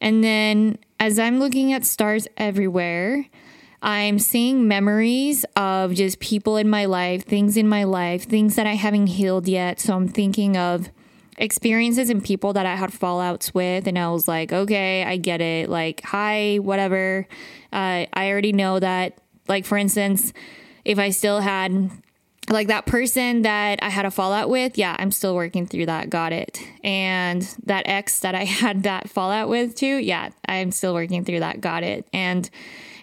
And 0.00 0.24
then 0.24 0.78
as 0.98 1.18
I'm 1.18 1.38
looking 1.38 1.72
at 1.72 1.84
stars 1.84 2.26
everywhere, 2.36 3.26
I'm 3.82 4.18
seeing 4.18 4.68
memories 4.68 5.44
of 5.56 5.94
just 5.94 6.20
people 6.20 6.56
in 6.56 6.68
my 6.68 6.84
life, 6.84 7.24
things 7.24 7.56
in 7.56 7.68
my 7.68 7.84
life, 7.84 8.24
things 8.24 8.56
that 8.56 8.66
I 8.66 8.74
haven't 8.74 9.08
healed 9.08 9.48
yet. 9.48 9.80
So 9.80 9.94
I'm 9.94 10.08
thinking 10.08 10.56
of 10.56 10.90
experiences 11.40 12.10
and 12.10 12.22
people 12.22 12.52
that 12.52 12.66
I 12.66 12.76
had 12.76 12.90
fallouts 12.90 13.52
with, 13.54 13.86
and 13.88 13.98
I 13.98 14.10
was 14.10 14.28
like, 14.28 14.52
okay, 14.52 15.02
I 15.02 15.16
get 15.16 15.40
it. 15.40 15.68
Like, 15.68 16.02
hi, 16.04 16.58
whatever. 16.58 17.26
Uh, 17.72 18.06
I 18.12 18.30
already 18.30 18.52
know 18.52 18.78
that. 18.78 19.18
Like, 19.48 19.64
for 19.64 19.76
instance, 19.76 20.32
if 20.84 20.98
I 20.98 21.10
still 21.10 21.40
had 21.40 21.90
like 22.48 22.68
that 22.68 22.84
person 22.86 23.42
that 23.42 23.78
I 23.82 23.88
had 23.88 24.04
a 24.04 24.10
fallout 24.10 24.48
with, 24.48 24.76
yeah, 24.76 24.96
I'm 24.98 25.10
still 25.10 25.34
working 25.34 25.66
through 25.66 25.86
that. 25.86 26.10
Got 26.10 26.32
it. 26.32 26.60
And 26.84 27.42
that 27.64 27.84
ex 27.86 28.20
that 28.20 28.34
I 28.34 28.44
had 28.44 28.84
that 28.84 29.08
fallout 29.08 29.48
with 29.48 29.74
too, 29.74 29.96
yeah, 29.96 30.30
I'm 30.46 30.70
still 30.72 30.94
working 30.94 31.24
through 31.24 31.40
that. 31.40 31.60
Got 31.60 31.82
it. 31.82 32.06
And 32.12 32.48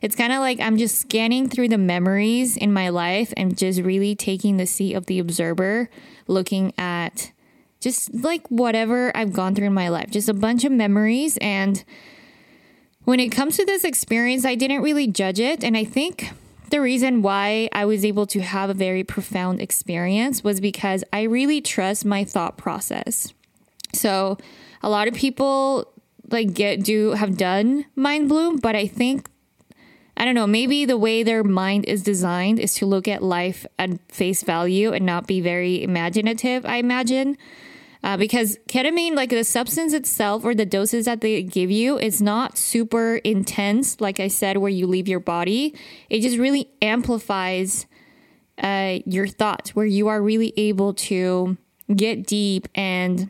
it's 0.01 0.15
kind 0.15 0.32
of 0.32 0.39
like 0.39 0.60
I'm 0.60 0.77
just 0.77 1.00
scanning 1.00 1.50
through 1.50 1.70
the 1.70 1.77
memories 1.77 2.56
in 2.56 2.72
my 2.72 2.89
life 2.89 3.34
and 3.36 3.58
just 3.58 3.82
really 3.82 4.15
taking 4.15 4.58
the 4.58 4.67
seat 4.67 4.94
of 4.94 5.08
the 5.08 5.20
observer, 5.20 5.89
looking 6.27 6.74
at 6.77 7.32
just 7.79 8.13
like 8.13 8.48
whatever 8.50 9.15
I've 9.15 9.34
gone 9.34 9.55
through 9.55 9.67
in 9.67 9.74
my 9.74 9.89
life, 9.89 10.10
just 10.10 10.29
a 10.29 10.34
bunch 10.34 10.63
of 10.63 10.72
memories. 10.72 11.38
And 11.41 11.84
when 13.03 13.19
it 13.19 13.29
comes 13.29 13.57
to 13.57 13.65
this 13.65 13.84
experience, 13.84 14.46
I 14.46 14.55
didn't 14.55 14.81
really 14.81 15.07
judge 15.07 15.39
it. 15.39 15.63
And 15.63 15.77
I 15.77 15.84
think 15.84 16.31
the 16.69 16.81
reason 16.81 17.22
why 17.22 17.69
I 17.72 17.86
was 17.86 18.03
able 18.03 18.25
to 18.27 18.41
have 18.41 18.69
a 18.69 18.74
very 18.74 19.03
profound 19.03 19.62
experience 19.62 20.43
was 20.43 20.60
because 20.60 21.03
I 21.13 21.24
really 21.24 21.62
trust 21.62 22.03
my 22.03 22.24
thought 22.24 22.57
process. 22.57 23.34
So 23.93 24.38
a 24.81 24.89
lot 24.89 25.07
of 25.07 25.13
people 25.13 25.91
like 26.29 26.53
get 26.53 26.84
do 26.84 27.12
have 27.12 27.38
done 27.38 27.86
mind 27.96 28.27
bloom, 28.27 28.57
but 28.57 28.75
I 28.75 28.88
think 28.88 29.29
I 30.17 30.25
don't 30.25 30.34
know, 30.34 30.48
maybe 30.48 30.84
the 30.84 30.98
way 30.98 31.22
their 31.22 31.43
mind 31.43 31.86
is 31.86 32.01
designed 32.01 32.57
is 32.57 32.74
to 32.75 32.88
look 32.88 33.07
at 33.07 33.22
life 33.22 33.67
at 33.77 34.00
face 34.12 34.41
value 34.41 34.91
and 34.91 35.05
not 35.05 35.27
be 35.27 35.41
very 35.41 35.84
imaginative, 35.84 36.65
I 36.65 36.77
imagine. 36.77 37.38
Uh, 38.04 38.18
because 38.18 38.58
ketamine, 38.70 39.16
like 39.16 39.30
the 39.30 39.44
substance 39.44 39.94
itself 39.94 40.46
or 40.46 40.54
the 40.54 40.66
doses 40.66 41.06
that 41.06 41.22
they 41.22 41.42
give 41.44 41.72
you, 41.72 41.98
is 41.98 42.22
not 42.22 42.58
super 42.58 43.18
intense, 43.18 44.00
like 44.00 44.20
I 44.20 44.27
said, 44.27 44.58
where 44.58 44.70
you 44.70 44.88
leave 44.88 45.08
your 45.08 45.20
body. 45.20 45.75
It 46.10 46.22
just 46.22 46.38
really 46.38 46.70
amplifies 46.82 47.86
uh, 48.62 49.00
your 49.06 49.27
thoughts, 49.27 49.75
where 49.75 49.86
you 49.86 50.08
are 50.08 50.22
really 50.22 50.54
able 50.58 50.94
to 50.94 51.58
get 51.96 52.25
deep 52.25 52.68
and 52.75 53.30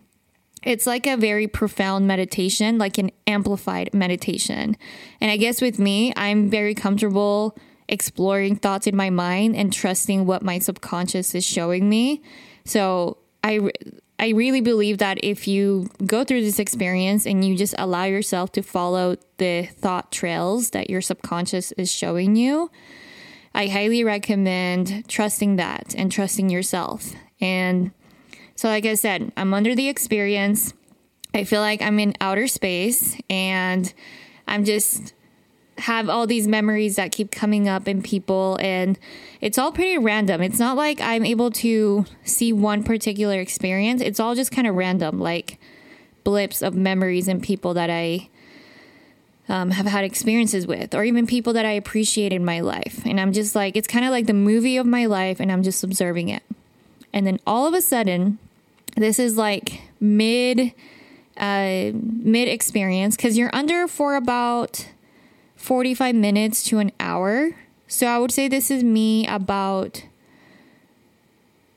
it's 0.64 0.86
like 0.86 1.08
a 1.08 1.16
very 1.16 1.48
profound 1.48 2.08
meditation, 2.08 2.78
like 2.78 2.98
an 2.98 3.12
amplified 3.26 3.94
meditation. 3.94 4.76
And 5.22 5.32
I 5.32 5.38
guess 5.38 5.62
with 5.62 5.80
me, 5.80 6.12
I'm 6.18 6.50
very 6.50 6.76
comfortable 6.76 7.58
exploring 7.88 8.58
thoughts 8.58 8.86
in 8.86 8.96
my 8.96 9.10
mind 9.10 9.56
and 9.56 9.72
trusting 9.72 10.26
what 10.26 10.44
my 10.44 10.60
subconscious 10.60 11.34
is 11.36 11.46
showing 11.46 11.88
me. 11.88 12.22
So 12.66 13.18
I 13.44 13.72
I 14.20 14.30
really 14.30 14.62
believe 14.62 14.98
that 14.98 15.20
if 15.24 15.48
you 15.48 15.90
go 16.06 16.24
through 16.24 16.42
this 16.42 16.58
experience 16.58 17.28
and 17.28 17.46
you 17.46 17.56
just 17.56 17.76
allow 17.78 18.06
yourself 18.06 18.52
to 18.54 18.64
follow 18.64 19.16
the 19.38 19.64
thought 19.66 20.12
trails 20.12 20.72
that 20.72 20.90
your 20.90 21.02
subconscious 21.02 21.72
is 21.74 21.92
showing 21.92 22.36
you, 22.36 22.72
I 23.54 23.68
highly 23.68 24.04
recommend 24.04 25.08
trusting 25.08 25.58
that 25.58 25.94
and 25.96 26.12
trusting 26.12 26.50
yourself. 26.50 27.12
And 27.40 27.92
so, 28.56 28.70
like 28.70 28.86
I 28.86 28.96
said, 28.96 29.32
I'm 29.38 29.54
under 29.54 29.76
the 29.76 29.88
experience. 29.88 30.74
I 31.34 31.44
feel 31.44 31.62
like 31.62 31.84
I'm 31.84 32.00
in 32.00 32.16
outer 32.20 32.48
space 32.48 33.16
and 33.30 33.94
I'm 34.48 34.66
just 34.66 35.14
have 35.80 36.10
all 36.10 36.26
these 36.28 36.48
memories 36.48 36.96
that 36.96 37.12
keep 37.12 37.32
coming 37.32 37.68
up 37.68 37.88
in 37.88 38.02
people 38.02 38.58
and 38.62 38.98
it's 39.42 39.58
all 39.58 39.72
pretty 39.72 39.98
random. 39.98 40.42
It's 40.42 40.60
not 40.60 40.76
like 40.76 41.00
I'm 41.02 41.26
able 41.26 41.52
to 41.52 42.06
see 42.24 42.52
one 42.52 42.84
particular 42.84 43.40
experience. 43.40 44.02
It's 44.02 44.20
all 44.20 44.34
just 44.34 44.52
kind 44.52 44.68
of 44.68 44.76
random, 44.76 45.20
like 45.20 45.60
blips 46.24 46.62
of 46.62 46.74
memories 46.76 47.28
and 47.28 47.42
people 47.42 47.74
that 47.76 47.90
I 47.90 48.30
um, 49.50 49.72
have 49.72 49.86
had 49.86 50.04
experiences 50.04 50.68
with, 50.68 50.94
or 50.94 51.04
even 51.04 51.26
people 51.26 51.54
that 51.54 51.66
I 51.66 51.72
appreciate 51.72 52.34
in 52.34 52.44
my 52.44 52.60
life. 52.60 53.02
And 53.06 53.20
I'm 53.20 53.32
just 53.32 53.56
like, 53.56 53.78
it's 53.78 53.88
kind 53.88 54.04
of 54.04 54.12
like 54.12 54.26
the 54.26 54.34
movie 54.34 54.78
of 54.78 54.86
my 54.86 55.06
life, 55.06 55.40
and 55.40 55.52
I'm 55.52 55.64
just 55.64 55.84
observing 55.84 56.30
it. 56.30 56.44
And 57.14 57.26
then 57.26 57.40
all 57.48 57.66
of 57.66 57.74
a 57.74 57.82
sudden, 57.82 58.40
this 58.96 59.20
is 59.20 59.38
like 59.38 59.82
mid 60.02 60.74
uh, 61.38 61.92
mid 61.94 62.48
experience 62.48 63.16
because 63.16 63.38
you're 63.38 63.54
under 63.54 63.88
for 63.88 64.16
about 64.16 64.88
45 65.58 66.16
minutes 66.16 66.64
to 66.66 66.80
an 66.80 66.92
hour. 67.00 67.56
So 67.88 68.08
I 68.08 68.18
would 68.20 68.32
say 68.32 68.48
this 68.48 68.72
is 68.72 68.84
me 68.84 69.28
about 69.28 70.04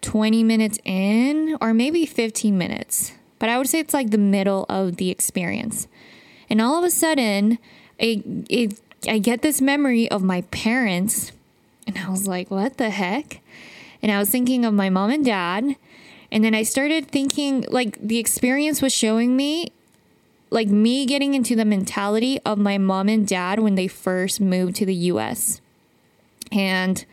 20 0.03 0.45
minutes 0.45 0.79
in 0.85 1.57
or 1.61 1.75
maybe 1.75 2.07
15 2.07 2.57
minutes. 2.57 3.13
But 3.39 3.49
I 3.49 3.59
would 3.59 3.69
say 3.69 3.81
it's 3.81 3.95
like 3.95 4.11
the 4.11 4.19
middle 4.19 4.67
of 4.69 4.97
the 4.97 5.11
experience. 5.11 5.89
And 6.49 6.61
all 6.61 6.77
of 6.77 6.85
a 6.85 6.91
sudden, 6.91 7.59
it, 7.99 8.23
it, 8.49 8.81
I 9.09 9.19
get 9.19 9.43
this 9.43 9.61
memory 9.61 10.11
of 10.11 10.23
my 10.23 10.43
parents. 10.43 11.33
And 11.87 11.97
I 11.99 12.11
was 12.11 12.29
like, 12.29 12.51
what 12.51 12.77
the 12.77 12.91
heck? 12.91 13.41
And 14.03 14.13
I 14.13 14.19
was 14.19 14.31
thinking 14.31 14.65
of 14.65 14.75
my 14.75 14.91
mom 14.91 15.11
and 15.11 15.25
dad. 15.25 15.77
And 16.31 16.45
then 16.45 16.55
I 16.55 16.63
started 16.63 17.11
thinking, 17.11 17.65
like, 17.69 17.99
the 18.01 18.19
experience 18.19 18.81
was 18.81 18.93
showing 18.93 19.37
me, 19.37 19.73
like, 20.51 20.69
me 20.69 21.07
getting 21.07 21.35
into 21.35 21.57
the 21.57 21.65
mentality 21.65 22.41
of 22.45 22.59
my 22.59 22.79
mom 22.79 23.09
and 23.09 23.27
dad 23.27 23.61
when 23.61 23.77
they 23.77 23.89
first 23.89 24.41
moved 24.41 24.77
to 24.77 24.87
the 24.87 24.95
US. 24.95 25.61
And 26.53 27.05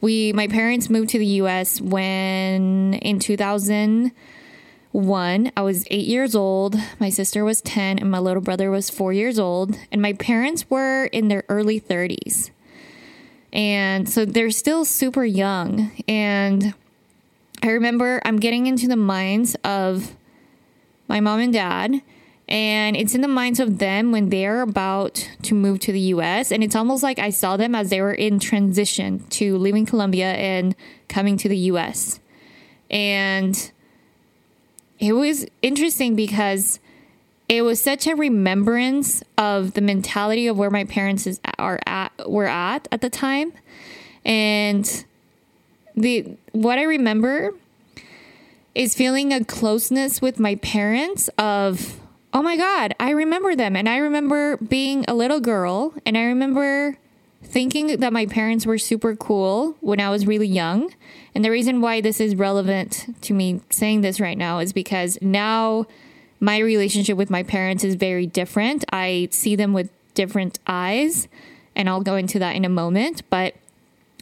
we, 0.00 0.32
my 0.32 0.48
parents 0.48 0.88
moved 0.88 1.10
to 1.10 1.18
the 1.18 1.26
US 1.26 1.80
when 1.80 2.94
in 2.94 3.18
2001, 3.18 5.52
I 5.56 5.60
was 5.60 5.86
eight 5.90 6.06
years 6.06 6.34
old, 6.34 6.76
my 6.98 7.10
sister 7.10 7.44
was 7.44 7.60
10, 7.60 7.98
and 7.98 8.10
my 8.10 8.18
little 8.18 8.42
brother 8.42 8.70
was 8.70 8.90
four 8.90 9.12
years 9.12 9.38
old. 9.38 9.76
And 9.92 10.00
my 10.00 10.14
parents 10.14 10.68
were 10.70 11.04
in 11.06 11.28
their 11.28 11.44
early 11.48 11.80
30s. 11.80 12.50
And 13.52 14.08
so 14.08 14.24
they're 14.24 14.50
still 14.50 14.84
super 14.84 15.24
young. 15.24 15.90
And 16.06 16.74
I 17.62 17.70
remember 17.70 18.20
I'm 18.24 18.38
getting 18.38 18.66
into 18.66 18.86
the 18.86 18.96
minds 18.96 19.56
of 19.64 20.14
my 21.08 21.20
mom 21.20 21.40
and 21.40 21.52
dad, 21.52 22.02
and 22.48 22.96
it's 22.96 23.14
in 23.14 23.20
the 23.20 23.28
minds 23.28 23.60
of 23.60 23.78
them 23.78 24.10
when 24.10 24.30
they're 24.30 24.62
about 24.62 25.28
to 25.42 25.54
move 25.54 25.80
to 25.80 25.92
the 25.92 26.00
US. 26.00 26.50
And 26.50 26.64
it's 26.64 26.74
almost 26.74 27.02
like 27.02 27.18
I 27.18 27.30
saw 27.30 27.56
them 27.56 27.74
as 27.74 27.90
they 27.90 28.00
were 28.00 28.14
in 28.14 28.38
transition 28.38 29.24
to 29.30 29.58
leaving 29.58 29.84
Colombia 29.84 30.32
and 30.32 30.74
coming 31.08 31.36
to 31.38 31.48
the 31.48 31.56
US. 31.72 32.20
And 32.90 33.70
it 34.98 35.12
was 35.12 35.46
interesting 35.60 36.16
because 36.16 36.80
it 37.48 37.62
was 37.62 37.80
such 37.80 38.06
a 38.06 38.14
remembrance 38.14 39.22
of 39.36 39.74
the 39.74 39.80
mentality 39.80 40.46
of 40.46 40.56
where 40.56 40.70
my 40.70 40.84
parents 40.84 41.26
is, 41.26 41.40
are 41.58 41.80
at 41.86 42.12
were 42.28 42.46
at 42.46 42.88
at 42.92 43.00
the 43.00 43.08
time 43.08 43.52
and 44.24 45.04
the 45.96 46.36
what 46.52 46.78
i 46.78 46.82
remember 46.82 47.52
is 48.74 48.94
feeling 48.94 49.32
a 49.32 49.44
closeness 49.44 50.20
with 50.20 50.38
my 50.38 50.56
parents 50.56 51.28
of 51.38 51.98
oh 52.32 52.42
my 52.42 52.56
god 52.56 52.94
i 53.00 53.10
remember 53.10 53.54
them 53.54 53.76
and 53.76 53.88
i 53.88 53.96
remember 53.96 54.56
being 54.58 55.04
a 55.08 55.14
little 55.14 55.40
girl 55.40 55.94
and 56.04 56.16
i 56.16 56.22
remember 56.22 56.96
thinking 57.42 57.98
that 58.00 58.12
my 58.12 58.26
parents 58.26 58.66
were 58.66 58.78
super 58.78 59.14
cool 59.14 59.76
when 59.80 60.00
i 60.00 60.10
was 60.10 60.26
really 60.26 60.48
young 60.48 60.92
and 61.34 61.44
the 61.44 61.50
reason 61.50 61.80
why 61.80 62.00
this 62.00 62.20
is 62.20 62.34
relevant 62.34 63.06
to 63.22 63.32
me 63.32 63.60
saying 63.70 64.00
this 64.00 64.20
right 64.20 64.36
now 64.36 64.58
is 64.58 64.72
because 64.72 65.18
now 65.22 65.86
my 66.40 66.58
relationship 66.58 67.16
with 67.16 67.30
my 67.30 67.42
parents 67.42 67.84
is 67.84 67.94
very 67.94 68.26
different. 68.26 68.84
I 68.92 69.28
see 69.30 69.56
them 69.56 69.72
with 69.72 69.90
different 70.14 70.58
eyes, 70.66 71.28
and 71.74 71.88
I'll 71.88 72.00
go 72.00 72.16
into 72.16 72.38
that 72.38 72.56
in 72.56 72.64
a 72.64 72.68
moment. 72.68 73.22
But 73.30 73.54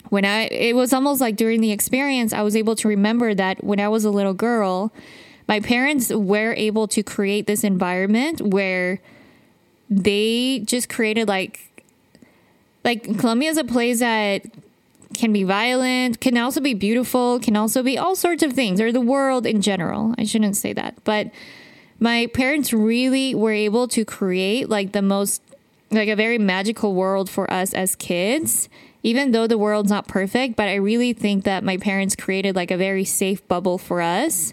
when 0.08 0.24
I, 0.24 0.44
it 0.44 0.74
was 0.74 0.92
almost 0.92 1.20
like 1.20 1.36
during 1.36 1.60
the 1.60 1.72
experience, 1.72 2.32
I 2.32 2.42
was 2.42 2.56
able 2.56 2.76
to 2.76 2.88
remember 2.88 3.34
that 3.34 3.62
when 3.62 3.80
I 3.80 3.88
was 3.88 4.04
a 4.04 4.10
little 4.10 4.34
girl, 4.34 4.92
my 5.48 5.60
parents 5.60 6.10
were 6.12 6.54
able 6.54 6.88
to 6.88 7.02
create 7.02 7.46
this 7.46 7.62
environment 7.64 8.40
where 8.40 9.00
they 9.88 10.60
just 10.60 10.88
created 10.88 11.28
like, 11.28 11.84
like 12.84 13.18
Colombia 13.18 13.50
is 13.50 13.56
a 13.56 13.64
place 13.64 14.00
that 14.00 14.42
can 15.14 15.32
be 15.32 15.44
violent, 15.44 16.20
can 16.20 16.36
also 16.36 16.60
be 16.60 16.74
beautiful, 16.74 17.38
can 17.38 17.56
also 17.56 17.82
be 17.82 17.96
all 17.96 18.16
sorts 18.16 18.42
of 18.42 18.52
things, 18.52 18.80
or 18.80 18.90
the 18.90 19.00
world 19.00 19.46
in 19.46 19.62
general. 19.62 20.14
I 20.18 20.24
shouldn't 20.24 20.56
say 20.56 20.72
that, 20.72 20.96
but 21.04 21.30
my 22.00 22.26
parents 22.26 22.72
really 22.72 23.34
were 23.34 23.52
able 23.52 23.88
to 23.88 24.04
create 24.04 24.68
like 24.68 24.92
the 24.92 25.02
most 25.02 25.40
like 25.90 26.08
a 26.08 26.16
very 26.16 26.36
magical 26.36 26.94
world 26.94 27.30
for 27.30 27.50
us 27.50 27.72
as 27.72 27.94
kids 27.94 28.68
even 29.02 29.30
though 29.30 29.46
the 29.46 29.56
world's 29.56 29.88
not 29.88 30.08
perfect. 30.08 30.56
But 30.56 30.68
i 30.68 30.74
really 30.74 31.12
think 31.12 31.44
that 31.44 31.62
my 31.62 31.76
parents 31.76 32.16
created 32.16 32.56
like 32.56 32.72
a 32.72 32.76
very 32.76 33.04
safe 33.04 33.46
bubble 33.48 33.78
for 33.78 34.00
us 34.02 34.52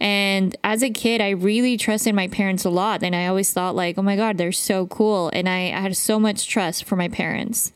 and 0.00 0.56
as 0.62 0.82
a 0.82 0.90
kid 0.90 1.20
i 1.20 1.30
really 1.30 1.76
trusted 1.76 2.14
my 2.14 2.28
parents 2.28 2.64
a 2.64 2.70
lot. 2.70 3.02
And 3.02 3.14
i 3.14 3.26
always 3.26 3.52
thought 3.52 3.74
like 3.74 3.98
oh 3.98 4.02
my 4.02 4.16
god 4.16 4.38
they're 4.38 4.52
so 4.52 4.86
cool. 4.86 5.30
And 5.32 5.48
i, 5.48 5.66
I 5.68 5.80
had 5.80 5.96
so 5.96 6.18
much 6.18 6.48
trust 6.48 6.84
for 6.84 6.96
my 6.96 7.08
parents. 7.08 7.72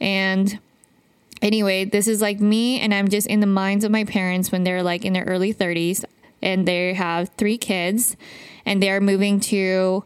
And 0.00 0.58
anyway 1.42 1.84
this 1.84 2.06
is 2.06 2.20
like 2.20 2.40
me. 2.40 2.80
And 2.80 2.94
i'm 2.94 3.08
just 3.08 3.26
in 3.26 3.40
the 3.40 3.46
minds 3.46 3.84
of 3.84 3.90
my 3.90 4.04
parents 4.04 4.52
when 4.52 4.64
they're 4.64 4.82
like 4.82 5.04
in 5.04 5.12
their 5.12 5.24
early 5.24 5.52
30s 5.52 6.04
and 6.42 6.66
they 6.66 6.94
have 6.94 7.30
three 7.36 7.58
kids, 7.58 8.16
and 8.64 8.82
they're 8.82 9.00
moving 9.00 9.40
to 9.40 10.04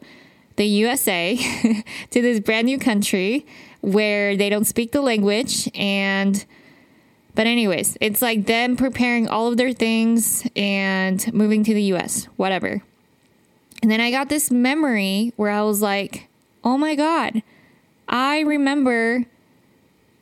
the 0.56 0.66
USA, 0.66 1.36
to 2.10 2.22
this 2.22 2.40
brand 2.40 2.66
new 2.66 2.78
country 2.78 3.46
where 3.80 4.36
they 4.36 4.48
don't 4.48 4.64
speak 4.64 4.92
the 4.92 5.02
language. 5.02 5.68
And 5.74 6.44
but 7.34 7.46
anyways, 7.46 7.96
it's 8.00 8.20
like 8.20 8.46
them 8.46 8.76
preparing 8.76 9.26
all 9.26 9.48
of 9.48 9.56
their 9.56 9.72
things 9.72 10.46
and 10.54 11.32
moving 11.32 11.64
to 11.64 11.72
the 11.72 11.82
US, 11.94 12.24
whatever. 12.36 12.82
And 13.82 13.90
then 13.90 14.00
I 14.00 14.10
got 14.10 14.28
this 14.28 14.50
memory 14.50 15.32
where 15.36 15.50
I 15.50 15.62
was 15.62 15.80
like, 15.80 16.28
"Oh 16.62 16.76
my 16.76 16.94
god, 16.94 17.42
I 18.08 18.40
remember 18.40 19.24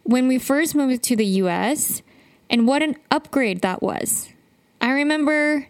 when 0.04 0.28
we 0.28 0.38
first 0.38 0.74
moved 0.74 1.02
to 1.04 1.16
the 1.16 1.26
US 1.26 2.02
and 2.48 2.66
what 2.66 2.82
an 2.82 2.96
upgrade 3.10 3.60
that 3.60 3.82
was. 3.82 4.28
I 4.80 4.90
remember 4.90 5.68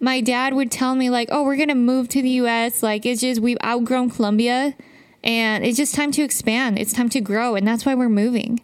my 0.00 0.20
dad 0.20 0.52
would 0.54 0.70
tell 0.70 0.94
me 0.94 1.10
like, 1.10 1.28
"Oh, 1.30 1.44
we're 1.44 1.56
going 1.56 1.68
to 1.68 1.74
move 1.74 2.08
to 2.08 2.22
the 2.22 2.40
US, 2.40 2.82
like 2.82 3.04
it's 3.04 3.20
just 3.20 3.40
we've 3.40 3.58
outgrown 3.62 4.10
Colombia 4.10 4.74
and 5.22 5.64
it's 5.64 5.76
just 5.76 5.94
time 5.94 6.10
to 6.12 6.22
expand. 6.22 6.78
It's 6.78 6.92
time 6.92 7.08
to 7.10 7.20
grow 7.20 7.54
and 7.54 7.68
that's 7.68 7.84
why 7.84 7.94
we're 7.94 8.08
moving." 8.08 8.60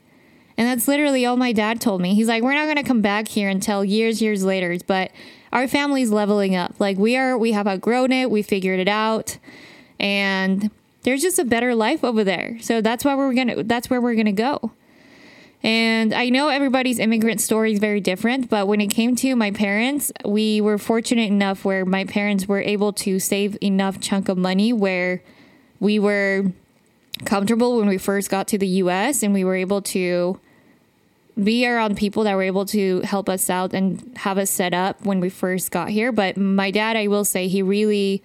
And 0.58 0.66
that's 0.66 0.88
literally 0.88 1.24
all 1.24 1.36
my 1.36 1.52
dad 1.52 1.80
told 1.80 2.00
me. 2.00 2.16
He's 2.16 2.26
like, 2.26 2.42
"We're 2.42 2.52
not 2.52 2.64
going 2.64 2.76
to 2.76 2.82
come 2.82 3.00
back 3.00 3.28
here 3.28 3.48
until 3.48 3.84
years 3.84 4.20
years 4.20 4.44
later, 4.44 4.76
but 4.88 5.12
our 5.52 5.68
family's 5.68 6.10
leveling 6.10 6.56
up. 6.56 6.74
Like 6.80 6.98
we 6.98 7.16
are 7.16 7.38
we 7.38 7.52
have 7.52 7.68
outgrown 7.68 8.10
it, 8.10 8.28
we 8.28 8.42
figured 8.42 8.80
it 8.80 8.88
out, 8.88 9.38
and 10.00 10.70
there's 11.04 11.22
just 11.22 11.38
a 11.38 11.44
better 11.44 11.76
life 11.76 12.02
over 12.02 12.24
there. 12.24 12.58
So 12.60 12.80
that's 12.80 13.04
why 13.04 13.14
we're 13.14 13.32
going 13.34 13.48
to 13.48 13.62
that's 13.62 13.88
where 13.88 14.00
we're 14.00 14.14
going 14.14 14.26
to 14.26 14.32
go." 14.32 14.72
And 15.62 16.12
I 16.12 16.28
know 16.28 16.48
everybody's 16.48 16.98
immigrant 16.98 17.40
story 17.40 17.72
is 17.72 17.78
very 17.78 18.00
different, 18.00 18.48
but 18.50 18.66
when 18.66 18.80
it 18.80 18.88
came 18.88 19.16
to 19.16 19.36
my 19.36 19.50
parents, 19.50 20.12
we 20.24 20.60
were 20.60 20.78
fortunate 20.78 21.30
enough 21.30 21.64
where 21.64 21.84
my 21.84 22.04
parents 22.04 22.46
were 22.46 22.60
able 22.60 22.92
to 22.94 23.18
save 23.18 23.56
enough 23.60 24.00
chunk 24.00 24.28
of 24.28 24.38
money 24.38 24.72
where 24.72 25.22
we 25.80 25.98
were 25.98 26.52
comfortable 27.24 27.78
when 27.78 27.88
we 27.88 27.98
first 27.98 28.30
got 28.30 28.46
to 28.48 28.58
the 28.58 28.66
US 28.66 29.22
and 29.22 29.34
we 29.34 29.42
were 29.42 29.56
able 29.56 29.82
to 29.82 30.38
be 31.42 31.66
on 31.66 31.94
people 31.94 32.24
that 32.24 32.34
were 32.34 32.42
able 32.42 32.66
to 32.66 33.00
help 33.00 33.28
us 33.28 33.48
out 33.48 33.72
and 33.72 34.12
have 34.16 34.38
us 34.38 34.50
set 34.50 34.74
up 34.74 35.04
when 35.04 35.20
we 35.20 35.28
first 35.28 35.70
got 35.70 35.88
here. 35.88 36.10
But 36.12 36.36
my 36.36 36.70
dad, 36.70 36.96
I 36.96 37.06
will 37.06 37.24
say, 37.24 37.48
he 37.48 37.62
really, 37.62 38.22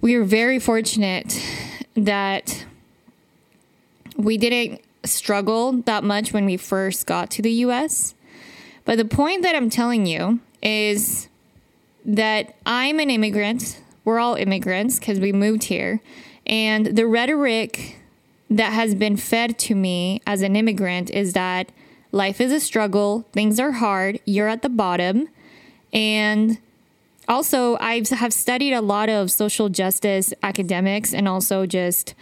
we 0.00 0.16
were 0.16 0.24
very 0.24 0.58
fortunate 0.58 1.40
that 1.94 2.64
we 4.16 4.36
didn't 4.36 4.80
struggle 5.04 5.72
that 5.72 6.04
much 6.04 6.32
when 6.32 6.44
we 6.44 6.56
first 6.56 7.06
got 7.06 7.30
to 7.32 7.42
the 7.42 7.52
US. 7.66 8.14
But 8.84 8.98
the 8.98 9.04
point 9.04 9.42
that 9.42 9.54
I'm 9.54 9.70
telling 9.70 10.06
you 10.06 10.40
is 10.62 11.28
that 12.04 12.56
I'm 12.66 12.98
an 12.98 13.10
immigrant. 13.10 13.80
We're 14.04 14.18
all 14.18 14.34
immigrants 14.34 14.98
because 14.98 15.20
we 15.20 15.32
moved 15.32 15.64
here. 15.64 16.00
And 16.46 16.86
the 16.86 17.06
rhetoric 17.06 18.01
that 18.56 18.72
has 18.72 18.94
been 18.94 19.16
fed 19.16 19.58
to 19.58 19.74
me 19.74 20.20
as 20.26 20.42
an 20.42 20.56
immigrant 20.56 21.10
is 21.10 21.32
that 21.32 21.72
life 22.10 22.40
is 22.40 22.52
a 22.52 22.60
struggle, 22.60 23.26
things 23.32 23.58
are 23.58 23.72
hard, 23.72 24.20
you're 24.24 24.48
at 24.48 24.62
the 24.62 24.68
bottom. 24.68 25.28
And 25.92 26.58
also, 27.28 27.76
I 27.78 28.02
have 28.10 28.32
studied 28.32 28.72
a 28.72 28.80
lot 28.80 29.08
of 29.08 29.30
social 29.30 29.68
justice 29.68 30.34
academics 30.42 31.14
and 31.14 31.28
also 31.28 31.66
just 31.66 32.14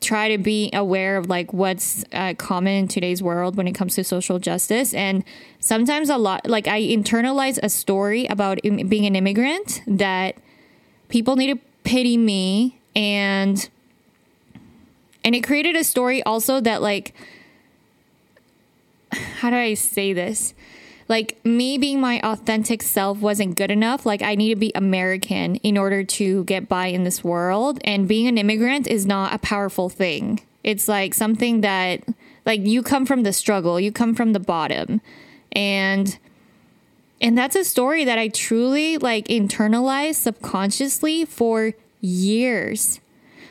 try 0.00 0.28
to 0.28 0.38
be 0.38 0.70
aware 0.72 1.16
of 1.16 1.28
like 1.28 1.52
what's 1.52 2.04
uh, 2.12 2.34
common 2.36 2.72
in 2.72 2.88
today's 2.88 3.22
world 3.22 3.56
when 3.56 3.66
it 3.66 3.72
comes 3.72 3.94
to 3.94 4.04
social 4.04 4.38
justice 4.38 4.92
and 4.92 5.24
sometimes 5.58 6.10
a 6.10 6.18
lot 6.18 6.46
like 6.46 6.68
i 6.68 6.80
internalize 6.80 7.58
a 7.62 7.68
story 7.70 8.26
about 8.26 8.58
Im- 8.62 8.88
being 8.88 9.06
an 9.06 9.16
immigrant 9.16 9.80
that 9.86 10.36
people 11.08 11.34
need 11.34 11.46
to 11.46 11.58
pity 11.82 12.18
me 12.18 12.78
and 12.94 13.70
and 15.26 15.34
it 15.34 15.42
created 15.42 15.76
a 15.76 15.84
story 15.84 16.22
also 16.22 16.60
that 16.60 16.80
like 16.80 17.12
how 19.12 19.50
do 19.50 19.56
i 19.56 19.74
say 19.74 20.14
this 20.14 20.54
like 21.08 21.38
me 21.44 21.78
being 21.78 22.00
my 22.00 22.20
authentic 22.20 22.82
self 22.82 23.18
wasn't 23.18 23.56
good 23.56 23.70
enough. 23.70 24.04
Like 24.04 24.22
I 24.22 24.34
need 24.34 24.50
to 24.50 24.56
be 24.56 24.72
American 24.74 25.56
in 25.56 25.78
order 25.78 26.02
to 26.02 26.44
get 26.44 26.68
by 26.68 26.86
in 26.86 27.04
this 27.04 27.22
world. 27.22 27.78
And 27.84 28.08
being 28.08 28.26
an 28.26 28.38
immigrant 28.38 28.86
is 28.86 29.06
not 29.06 29.32
a 29.32 29.38
powerful 29.38 29.88
thing. 29.88 30.40
It's 30.64 30.88
like 30.88 31.14
something 31.14 31.60
that 31.60 32.02
like 32.44 32.60
you 32.66 32.82
come 32.82 33.06
from 33.06 33.22
the 33.22 33.32
struggle, 33.32 33.78
you 33.78 33.92
come 33.92 34.14
from 34.14 34.32
the 34.32 34.40
bottom. 34.40 35.00
And 35.52 36.18
and 37.20 37.38
that's 37.38 37.56
a 37.56 37.64
story 37.64 38.04
that 38.04 38.18
I 38.18 38.28
truly 38.28 38.98
like 38.98 39.26
internalized 39.28 40.16
subconsciously 40.16 41.24
for 41.24 41.72
years. 42.00 43.00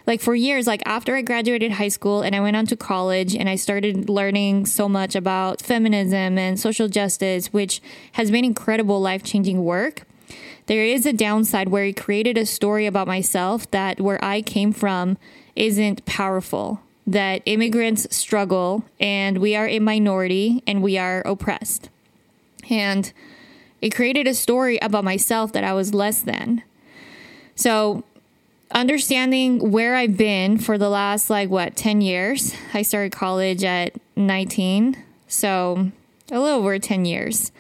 Like 0.08 0.22
for 0.22 0.36
years, 0.36 0.68
like 0.68 0.84
after 0.86 1.16
I 1.16 1.22
graduated 1.22 1.74
high 1.74 1.88
school 1.88 2.22
and 2.22 2.36
I 2.36 2.40
went 2.40 2.56
on 2.56 2.66
to 2.68 2.76
college 2.76 3.36
and 3.36 3.50
I 3.50 3.56
started 3.56 4.10
learning 4.10 4.68
so 4.68 4.88
much 4.88 5.16
about 5.16 5.62
feminism 5.62 6.38
and 6.38 6.60
social 6.60 6.88
justice, 6.88 7.48
which 7.48 7.82
has 8.14 8.30
been 8.30 8.46
incredible 8.46 9.02
life 9.02 9.24
changing 9.24 9.64
work. 9.64 10.04
There 10.68 10.84
is 10.84 11.06
a 11.06 11.14
downside 11.14 11.70
where 11.70 11.86
it 11.86 11.98
created 11.98 12.38
a 12.38 12.46
story 12.46 12.86
about 12.86 13.08
myself 13.08 13.70
that 13.72 14.00
where 14.00 14.24
I 14.24 14.42
came 14.42 14.72
from 14.72 15.18
isn't 15.56 16.06
powerful, 16.06 16.82
that 17.06 17.42
immigrants 17.46 18.08
struggle 18.16 18.84
and 19.00 19.40
we 19.40 19.56
are 19.56 19.68
a 19.68 19.80
minority 19.80 20.64
and 20.68 20.82
we 20.84 20.98
are 20.98 21.22
oppressed. 21.22 21.90
And 22.70 23.12
it 23.82 23.94
created 23.94 24.28
a 24.28 24.34
story 24.34 24.78
about 24.80 25.04
myself 25.04 25.52
that 25.54 25.64
I 25.64 25.74
was 25.74 25.94
less 25.94 26.22
than. 26.22 26.64
So, 27.56 28.04
understanding 28.72 29.72
where 29.72 29.96
I've 29.96 30.18
been 30.18 30.58
for 30.58 30.78
the 30.78 30.90
last, 30.90 31.30
like, 31.30 31.50
what, 31.50 31.76
10 31.76 32.02
years? 32.02 32.54
I 32.74 32.82
started 32.82 33.12
college 33.12 33.64
at 33.64 33.94
19. 34.16 34.98
So, 35.28 35.92
a 36.32 36.40
little 36.40 36.60
over 36.60 36.80
10 36.80 37.06
years. 37.06 37.52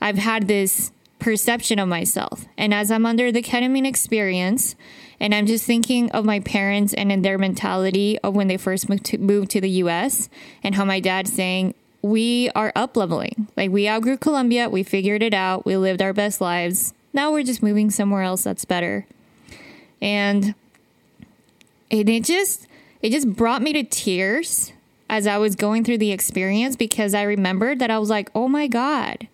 I've 0.00 0.18
had 0.18 0.48
this 0.48 0.92
perception 1.18 1.78
of 1.78 1.88
myself. 1.88 2.46
And 2.56 2.72
as 2.72 2.90
I'm 2.90 3.06
under 3.06 3.30
the 3.30 3.42
ketamine 3.42 3.86
experience, 3.86 4.74
and 5.20 5.34
I'm 5.34 5.46
just 5.46 5.64
thinking 5.66 6.10
of 6.12 6.24
my 6.24 6.40
parents 6.40 6.94
and 6.94 7.12
in 7.12 7.22
their 7.22 7.38
mentality 7.38 8.18
of 8.20 8.34
when 8.34 8.48
they 8.48 8.56
first 8.56 8.88
moved 8.88 9.04
to, 9.06 9.18
moved 9.18 9.50
to 9.50 9.60
the 9.60 9.70
US 9.70 10.30
and 10.64 10.74
how 10.74 10.84
my 10.84 10.98
dad's 10.98 11.32
saying, 11.32 11.74
we 12.02 12.50
are 12.54 12.72
up 12.74 12.96
leveling. 12.96 13.48
Like 13.56 13.70
we 13.70 13.86
outgrew 13.86 14.16
Colombia, 14.16 14.70
we 14.70 14.82
figured 14.82 15.22
it 15.22 15.34
out, 15.34 15.66
we 15.66 15.76
lived 15.76 16.00
our 16.00 16.14
best 16.14 16.40
lives. 16.40 16.94
Now 17.12 17.30
we're 17.30 17.42
just 17.42 17.62
moving 17.62 17.90
somewhere 17.90 18.22
else 18.22 18.44
that's 18.44 18.64
better. 18.64 19.06
And 20.00 20.54
it, 21.90 22.08
it 22.08 22.24
just 22.24 22.66
it 23.02 23.10
just 23.10 23.34
brought 23.34 23.62
me 23.62 23.72
to 23.72 23.82
tears 23.82 24.72
as 25.08 25.26
I 25.26 25.38
was 25.38 25.56
going 25.56 25.84
through 25.84 25.98
the 25.98 26.12
experience 26.12 26.76
because 26.76 27.14
I 27.14 27.22
remembered 27.22 27.78
that 27.80 27.90
I 27.90 27.98
was 27.98 28.10
like, 28.10 28.30
"Oh 28.34 28.48
my 28.48 28.66
god." 28.66 29.28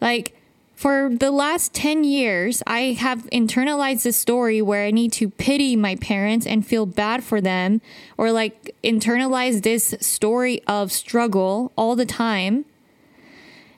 Like 0.00 0.34
for 0.82 1.10
the 1.14 1.30
last 1.30 1.72
10 1.74 2.02
years, 2.02 2.60
I 2.66 2.96
have 2.98 3.30
internalized 3.30 4.02
the 4.02 4.12
story 4.12 4.60
where 4.60 4.84
I 4.84 4.90
need 4.90 5.12
to 5.12 5.30
pity 5.30 5.76
my 5.76 5.94
parents 5.94 6.44
and 6.44 6.66
feel 6.66 6.86
bad 6.86 7.22
for 7.22 7.40
them, 7.40 7.80
or 8.18 8.32
like 8.32 8.74
internalize 8.82 9.62
this 9.62 9.94
story 10.00 10.60
of 10.66 10.90
struggle 10.90 11.70
all 11.76 11.94
the 11.94 12.04
time. 12.04 12.64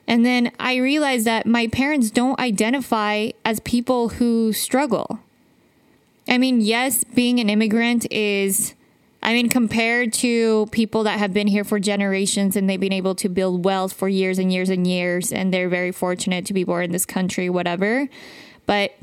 And 0.07 0.25
then 0.25 0.51
I 0.59 0.77
realized 0.77 1.25
that 1.25 1.45
my 1.45 1.67
parents 1.67 2.09
don't 2.09 2.39
identify 2.39 3.29
as 3.43 3.59
people 3.59 4.09
who 4.09 4.51
struggle. 4.51 5.19
I 6.27 6.37
mean, 6.37 6.61
yes, 6.61 7.03
being 7.03 7.39
an 7.39 7.49
immigrant 7.49 8.11
is 8.11 8.73
I 9.25 9.33
mean, 9.33 9.49
compared 9.49 10.13
to 10.13 10.67
people 10.67 11.01
that 11.05 11.17
have 11.17 11.33
been 11.33 11.47
here 11.47 11.63
for 11.63 11.79
generations 11.79 12.55
and 12.55 12.69
they've 12.69 12.79
been 12.79 12.93
able 12.93 13.15
to 13.15 13.27
build 13.27 13.65
wealth 13.65 13.91
for 13.91 14.07
years 14.07 14.37
and 14.37 14.53
years 14.53 14.69
and 14.69 14.85
years, 14.85 15.33
and 15.33 15.51
they're 15.51 15.67
very 15.67 15.91
fortunate 15.91 16.45
to 16.45 16.53
be 16.53 16.63
born 16.63 16.85
in 16.85 16.91
this 16.91 17.07
country, 17.07 17.49
whatever. 17.49 18.07
But 18.67 18.93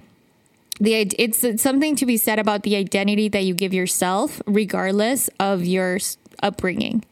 the 0.78 0.94
it's, 0.94 1.42
it's 1.42 1.60
something 1.60 1.96
to 1.96 2.06
be 2.06 2.16
said 2.16 2.38
about 2.38 2.62
the 2.62 2.76
identity 2.76 3.28
that 3.30 3.42
you 3.42 3.52
give 3.52 3.74
yourself, 3.74 4.40
regardless 4.46 5.28
of 5.40 5.64
your 5.64 5.98
upbringing. 6.40 7.04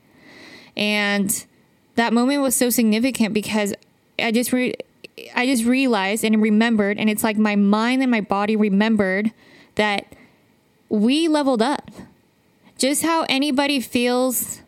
And 0.76 1.44
that 1.96 2.12
moment 2.12 2.42
was 2.42 2.54
so 2.54 2.70
significant 2.70 3.34
because 3.34 3.74
I 4.20 4.30
just 4.30 4.52
re- 4.52 4.76
I 5.34 5.46
just 5.46 5.64
realized 5.64 6.22
and 6.22 6.40
remembered, 6.40 6.96
and 6.96 7.10
it's 7.10 7.24
like 7.24 7.36
my 7.36 7.56
mind 7.56 8.02
and 8.02 8.10
my 8.10 8.20
body 8.20 8.54
remembered 8.54 9.32
that 9.80 10.14
we 10.90 11.26
leveled 11.26 11.62
up. 11.62 11.90
Just 12.76 13.02
how 13.02 13.24
anybody 13.30 13.80
feels 13.80 14.60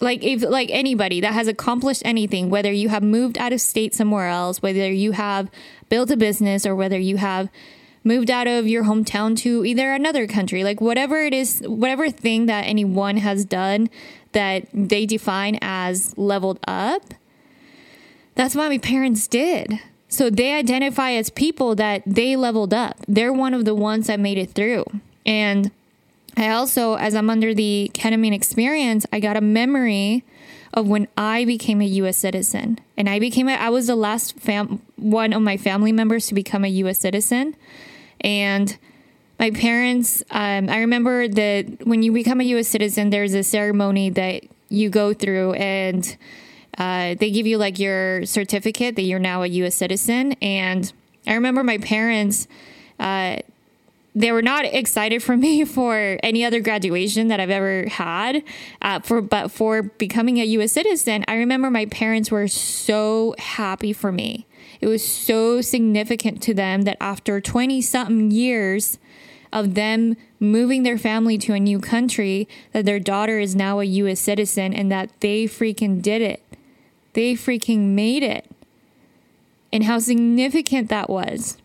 like 0.00 0.22
if 0.22 0.42
like 0.42 0.68
anybody 0.70 1.18
that 1.22 1.32
has 1.32 1.48
accomplished 1.48 2.02
anything 2.04 2.48
whether 2.48 2.72
you 2.72 2.90
have 2.90 3.02
moved 3.02 3.36
out 3.36 3.52
of 3.52 3.60
state 3.60 3.94
somewhere 3.94 4.28
else 4.28 4.62
whether 4.62 4.90
you 4.90 5.12
have 5.12 5.50
built 5.90 6.10
a 6.10 6.16
business 6.16 6.64
or 6.64 6.74
whether 6.74 6.98
you 6.98 7.18
have 7.18 7.50
moved 8.02 8.30
out 8.30 8.46
of 8.46 8.66
your 8.66 8.84
hometown 8.84 9.36
to 9.36 9.62
either 9.62 9.92
another 9.92 10.26
country 10.26 10.64
like 10.64 10.80
whatever 10.80 11.20
it 11.22 11.34
is 11.34 11.60
whatever 11.66 12.08
thing 12.08 12.46
that 12.46 12.62
anyone 12.62 13.18
has 13.18 13.44
done 13.44 13.90
that 14.32 14.66
they 14.72 15.04
define 15.04 15.58
as 15.60 16.16
leveled 16.16 16.58
up 16.66 17.12
that's 18.36 18.54
what 18.54 18.70
my 18.70 18.78
parents 18.78 19.28
did 19.28 19.80
so 20.10 20.28
they 20.28 20.52
identify 20.52 21.12
as 21.12 21.30
people 21.30 21.74
that 21.74 22.02
they 22.04 22.36
leveled 22.36 22.74
up 22.74 22.98
they're 23.08 23.32
one 23.32 23.54
of 23.54 23.64
the 23.64 23.74
ones 23.74 24.08
that 24.08 24.20
made 24.20 24.36
it 24.36 24.50
through 24.50 24.84
and 25.24 25.70
I 26.36 26.50
also, 26.50 26.94
as 26.94 27.14
I'm 27.14 27.28
under 27.28 27.54
the 27.54 27.90
ketamine 27.92 28.32
experience, 28.32 29.04
I 29.12 29.20
got 29.20 29.36
a 29.36 29.40
memory 29.40 30.24
of 30.72 30.86
when 30.86 31.08
I 31.16 31.44
became 31.44 31.80
a 31.80 31.86
U.S. 31.86 32.16
citizen, 32.16 32.78
and 32.96 33.08
I 33.08 33.18
became 33.18 33.48
a, 33.48 33.54
I 33.54 33.70
was 33.70 33.88
the 33.88 33.96
last 33.96 34.38
fam 34.38 34.80
one 34.96 35.32
of 35.32 35.42
my 35.42 35.56
family 35.56 35.92
members 35.92 36.28
to 36.28 36.34
become 36.34 36.64
a 36.64 36.68
U.S. 36.68 37.00
citizen, 37.00 37.56
and 38.20 38.76
my 39.38 39.50
parents. 39.50 40.22
Um, 40.30 40.68
I 40.68 40.78
remember 40.78 41.26
that 41.26 41.86
when 41.86 42.02
you 42.02 42.12
become 42.12 42.40
a 42.40 42.44
U.S. 42.44 42.68
citizen, 42.68 43.10
there's 43.10 43.34
a 43.34 43.42
ceremony 43.42 44.10
that 44.10 44.44
you 44.68 44.88
go 44.88 45.12
through, 45.12 45.54
and 45.54 46.16
uh, 46.78 47.14
they 47.18 47.30
give 47.30 47.46
you 47.46 47.58
like 47.58 47.78
your 47.78 48.24
certificate 48.26 48.96
that 48.96 49.02
you're 49.02 49.18
now 49.18 49.42
a 49.42 49.46
U.S. 49.46 49.74
citizen, 49.74 50.32
and 50.40 50.92
I 51.26 51.34
remember 51.34 51.64
my 51.64 51.78
parents. 51.78 52.48
Uh, 52.98 53.38
they 54.14 54.32
were 54.32 54.42
not 54.42 54.64
excited 54.64 55.22
for 55.22 55.36
me 55.36 55.64
for 55.64 56.18
any 56.22 56.44
other 56.44 56.60
graduation 56.60 57.28
that 57.28 57.40
I've 57.40 57.50
ever 57.50 57.88
had. 57.88 58.42
Uh, 58.82 59.00
for 59.00 59.20
but 59.20 59.50
for 59.50 59.82
becoming 59.82 60.38
a 60.38 60.44
U.S. 60.44 60.72
citizen, 60.72 61.24
I 61.28 61.36
remember 61.36 61.70
my 61.70 61.86
parents 61.86 62.30
were 62.30 62.48
so 62.48 63.34
happy 63.38 63.92
for 63.92 64.12
me. 64.12 64.46
It 64.80 64.86
was 64.86 65.06
so 65.06 65.60
significant 65.60 66.42
to 66.44 66.54
them 66.54 66.82
that 66.82 66.96
after 67.00 67.40
twenty 67.40 67.80
something 67.82 68.30
years 68.30 68.98
of 69.52 69.74
them 69.74 70.16
moving 70.38 70.84
their 70.84 70.98
family 70.98 71.36
to 71.36 71.52
a 71.52 71.60
new 71.60 71.80
country, 71.80 72.48
that 72.72 72.84
their 72.84 73.00
daughter 73.00 73.38
is 73.38 73.56
now 73.56 73.80
a 73.80 73.84
U.S. 73.84 74.20
citizen 74.20 74.72
and 74.72 74.90
that 74.92 75.10
they 75.20 75.44
freaking 75.44 76.00
did 76.00 76.22
it. 76.22 76.42
They 77.12 77.34
freaking 77.34 77.94
made 77.94 78.22
it. 78.22 78.46
And 79.72 79.84
how 79.84 79.98
significant 79.98 80.88
that 80.88 81.08
was. 81.08 81.56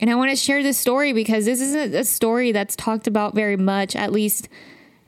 And 0.00 0.10
I 0.10 0.16
want 0.16 0.30
to 0.30 0.36
share 0.36 0.62
this 0.62 0.78
story 0.78 1.12
because 1.12 1.44
this 1.44 1.60
isn't 1.60 1.94
a 1.94 2.04
story 2.04 2.52
that's 2.52 2.74
talked 2.76 3.06
about 3.06 3.34
very 3.34 3.56
much, 3.56 3.94
at 3.94 4.12
least. 4.12 4.48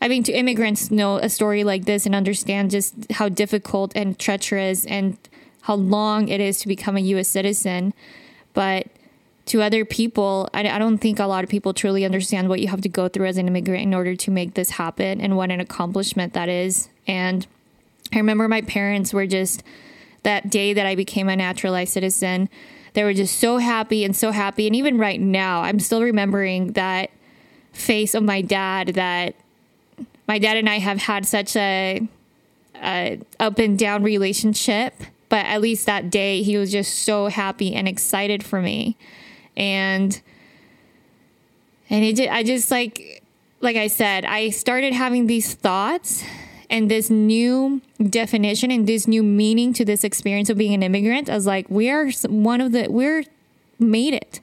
I 0.01 0.09
mean, 0.09 0.23
to 0.23 0.33
immigrants 0.33 0.91
know 0.91 1.17
a 1.17 1.29
story 1.29 1.65
like 1.65 1.85
this 1.85 2.07
and 2.07 2.15
understand 2.15 2.71
just 2.71 3.11
how 3.11 3.29
difficult 3.29 3.93
and 3.97 4.19
treacherous 4.19 4.87
and 4.87 5.19
how 5.63 5.75
long 5.75 6.29
it 6.29 6.41
is 6.41 6.61
to 6.61 6.69
become 6.69 6.97
a 6.97 7.01
U.S. 7.01 7.29
citizen. 7.29 7.93
But 8.53 8.87
to 9.47 9.63
other 9.63 9.85
people, 9.85 10.49
I, 10.55 10.69
I 10.69 10.79
don't 10.79 10.99
think 10.99 11.19
a 11.19 11.27
lot 11.27 11.45
of 11.45 11.51
people 11.51 11.75
truly 11.75 12.05
understand 12.05 12.49
what 12.49 12.61
you 12.61 12.69
have 12.69 12.81
to 12.83 12.89
go 12.89 13.09
through 13.09 13.27
as 13.27 13.37
an 13.37 13.49
immigrant 13.49 13.83
in 13.83 13.95
order 13.95 14.15
to 14.15 14.31
make 14.31 14.55
this 14.55 14.71
happen 14.71 15.21
and 15.21 15.37
what 15.37 15.51
an 15.51 15.61
accomplishment 15.61 16.33
that 16.35 16.49
is. 16.49 16.89
And 17.07 17.47
I 18.15 18.19
remember 18.19 18.49
my 18.49 18.63
parents 18.63 19.13
were 19.13 19.27
just 19.27 19.63
that 20.23 20.49
day 20.49 20.73
that 20.73 20.87
I 20.87 20.95
became 20.95 21.29
a 21.29 21.37
naturalized 21.37 21.93
citizen 21.93 22.49
they 22.95 23.03
were 23.03 23.13
just 23.13 23.39
so 23.39 23.59
happy 23.59 24.05
and 24.05 24.17
so 24.17 24.31
happy. 24.31 24.67
And 24.67 24.75
even 24.75 24.99
right 24.99 25.21
now, 25.21 25.63
I'm 25.63 25.81
still 25.81 26.01
remembering 26.01 26.73
that 26.73 27.11
face 27.73 28.15
of 28.15 28.23
my 28.23 28.41
dad 28.41 28.89
that 28.95 29.35
my 30.27 30.39
dad 30.39 30.57
and 30.57 30.71
I 30.71 30.79
have 30.79 30.99
had 30.99 31.27
such 31.27 31.55
a, 31.57 32.07
a 32.77 33.21
up 33.39 33.59
and 33.59 33.79
down 33.79 34.05
relationship. 34.05 34.95
But 35.29 35.45
at 35.47 35.61
least 35.61 35.87
that 35.87 36.09
day, 36.09 36.43
he 36.43 36.57
was 36.57 36.71
just 36.71 37.03
so 37.03 37.27
happy 37.27 37.75
and 37.75 37.89
excited 37.89 38.45
for 38.45 38.63
me. 38.63 38.97
And 39.57 40.21
and 41.91 42.05
it 42.05 42.31
I 42.31 42.45
just 42.45 42.71
like 42.71 43.25
like 43.61 43.77
I 43.77 43.89
said, 43.89 44.25
I 44.25 44.51
started 44.51 44.93
having 44.93 45.27
these 45.27 45.55
thoughts 45.55 46.23
and 46.75 46.91
this 46.91 47.09
new 47.09 47.81
definition 48.03 48.73
and 48.73 48.89
this 48.89 49.07
new 49.07 49.23
meaning 49.23 49.73
to 49.73 49.85
this 49.85 50.03
experience 50.03 50.51
of 50.51 50.59
being 50.59 50.75
an 50.75 50.83
immigrant 50.83 51.29
as 51.29 51.47
like 51.47 51.71
we 51.71 51.89
are 51.89 52.11
one 52.27 52.61
of 52.61 52.73
the 52.73 52.89
we're 52.91 53.23
made 53.79 54.13
it. 54.13 54.41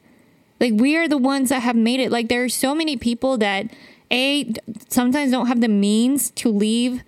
Like 0.58 0.72
we 0.76 0.96
are 0.96 1.10
the 1.10 1.18
ones 1.18 1.50
that 1.50 1.60
have 1.60 1.76
made 1.76 2.00
it. 2.00 2.10
Like 2.10 2.30
there 2.30 2.42
are 2.46 2.50
so 2.50 2.74
many 2.74 2.96
people 2.96 3.38
that 3.40 3.70
a 4.10 4.54
sometimes 4.88 5.32
don't 5.32 5.48
have 5.48 5.60
the 5.60 5.68
means 5.68 6.32
to 6.32 6.48
leave 6.48 7.04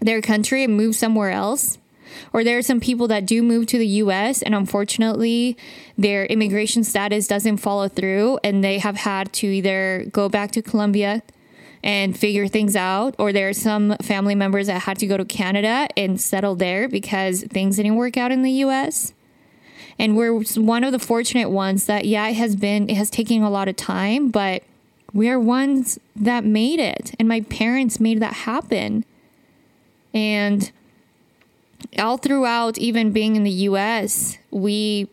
their 0.00 0.22
country 0.22 0.62
and 0.62 0.76
move 0.76 0.94
somewhere 0.94 1.30
else 1.30 1.78
or 2.32 2.44
there 2.44 2.58
are 2.58 2.62
some 2.62 2.78
people 2.78 3.08
that 3.08 3.26
do 3.26 3.42
move 3.42 3.66
to 3.66 3.78
the 3.78 3.86
US 3.86 4.42
and 4.42 4.54
unfortunately 4.54 5.56
their 5.96 6.26
immigration 6.26 6.84
status 6.84 7.26
doesn't 7.26 7.58
follow 7.58 7.88
through 7.88 8.38
and 8.42 8.62
they 8.62 8.78
have 8.78 8.96
had 8.96 9.32
to 9.34 9.46
either 9.46 10.06
go 10.12 10.28
back 10.28 10.50
to 10.52 10.62
Colombia 10.62 11.22
and 11.82 12.18
figure 12.18 12.46
things 12.48 12.76
out. 12.76 13.14
Or 13.18 13.32
there 13.32 13.48
are 13.48 13.54
some 13.54 13.96
family 14.02 14.34
members 14.34 14.66
that 14.68 14.82
had 14.82 14.98
to 14.98 15.06
go 15.06 15.16
to 15.16 15.24
Canada 15.24 15.88
and 15.96 16.20
settle 16.20 16.54
there 16.54 16.88
because 16.88 17.42
things 17.44 17.76
didn't 17.76 17.96
work 17.96 18.16
out 18.16 18.30
in 18.30 18.42
the 18.42 18.50
US. 18.50 19.12
And 19.98 20.16
we're 20.16 20.42
one 20.56 20.84
of 20.84 20.92
the 20.92 20.98
fortunate 20.98 21.50
ones 21.50 21.86
that, 21.86 22.04
yeah, 22.04 22.28
it 22.28 22.34
has 22.34 22.56
been, 22.56 22.88
it 22.88 22.96
has 22.96 23.10
taken 23.10 23.42
a 23.42 23.50
lot 23.50 23.68
of 23.68 23.76
time, 23.76 24.28
but 24.28 24.62
we 25.12 25.28
are 25.28 25.38
ones 25.38 25.98
that 26.16 26.44
made 26.44 26.80
it, 26.80 27.14
and 27.18 27.28
my 27.28 27.42
parents 27.42 28.00
made 28.00 28.20
that 28.20 28.32
happen. 28.32 29.04
And 30.14 30.72
all 31.98 32.16
throughout, 32.16 32.78
even 32.78 33.12
being 33.12 33.36
in 33.36 33.44
the 33.44 33.50
US, 33.50 34.38
we, 34.50 35.08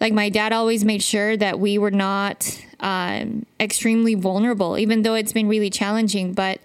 like, 0.00 0.12
my 0.12 0.28
dad 0.28 0.52
always 0.52 0.84
made 0.84 1.02
sure 1.02 1.36
that 1.36 1.58
we 1.58 1.76
were 1.76 1.90
not 1.90 2.64
um, 2.80 3.46
extremely 3.58 4.14
vulnerable, 4.14 4.78
even 4.78 5.02
though 5.02 5.14
it's 5.14 5.32
been 5.32 5.48
really 5.48 5.70
challenging. 5.70 6.32
But 6.32 6.60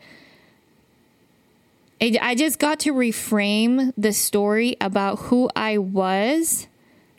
it, 2.00 2.22
I 2.22 2.36
just 2.36 2.60
got 2.60 2.80
to 2.82 2.94
reframe 2.94 3.94
the 3.98 4.14
story 4.14 4.76
about 4.82 5.20
who 5.20 5.50
I 5.56 5.78
was 5.78 6.68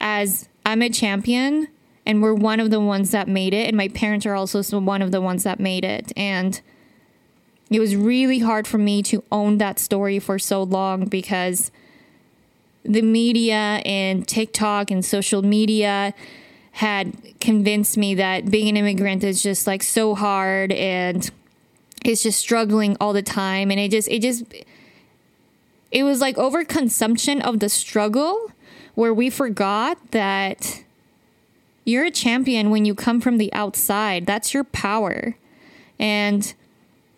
as 0.01 0.49
I'm 0.65 0.83
a 0.83 0.91
champion 0.91 1.69
and 2.05 2.23
we're 2.23 2.35
one 2.35 2.61
of 2.61 2.71
the 2.71 2.81
ones 2.81 3.11
that 3.11 3.27
made 3.27 3.55
it 3.55 3.67
and 3.67 3.77
my 3.77 3.89
parents 3.89 4.27
are 4.27 4.35
also 4.35 4.63
one 4.81 5.03
of 5.03 5.11
the 5.13 5.21
ones 5.21 5.43
that 5.45 5.59
made 5.59 5.85
it 5.85 6.13
and 6.17 6.61
it 7.71 7.81
was 7.81 7.97
really 7.97 8.39
hard 8.39 8.67
for 8.67 8.79
me 8.79 9.03
to 9.03 9.25
own 9.33 9.59
that 9.59 9.79
story 9.79 10.19
for 10.19 10.39
so 10.39 10.63
long 10.63 11.07
because 11.07 11.73
the 12.85 13.03
media 13.03 13.81
and 13.85 14.29
TikTok 14.29 14.91
and 14.91 15.05
social 15.05 15.43
media 15.43 16.15
had 16.77 17.41
convinced 17.41 17.97
me 17.97 18.15
that 18.17 18.51
being 18.51 18.69
an 18.69 18.77
immigrant 18.77 19.25
is 19.25 19.43
just 19.43 19.67
like 19.67 19.83
so 19.83 20.15
hard 20.15 20.71
and 20.73 21.31
it's 22.05 22.23
just 22.23 22.39
struggling 22.39 22.99
all 23.01 23.15
the 23.15 23.23
time 23.23 23.71
and 23.71 23.81
it 23.81 23.91
just 23.91 24.07
it 24.09 24.21
just 24.21 24.45
it 25.91 26.03
was 26.03 26.21
like 26.21 26.37
overconsumption 26.37 27.41
of 27.41 27.61
the 27.61 27.71
struggle 27.71 28.53
where 28.95 29.15
we 29.15 29.31
forgot 29.31 29.97
that 30.11 30.85
you're 31.87 32.05
a 32.05 32.11
champion 32.11 32.69
when 32.69 32.85
you 32.85 32.95
come 32.95 33.23
from 33.23 33.39
the 33.39 33.51
outside. 33.55 34.27
That's 34.27 34.53
your 34.53 34.65
power. 34.65 35.35
And 35.99 36.53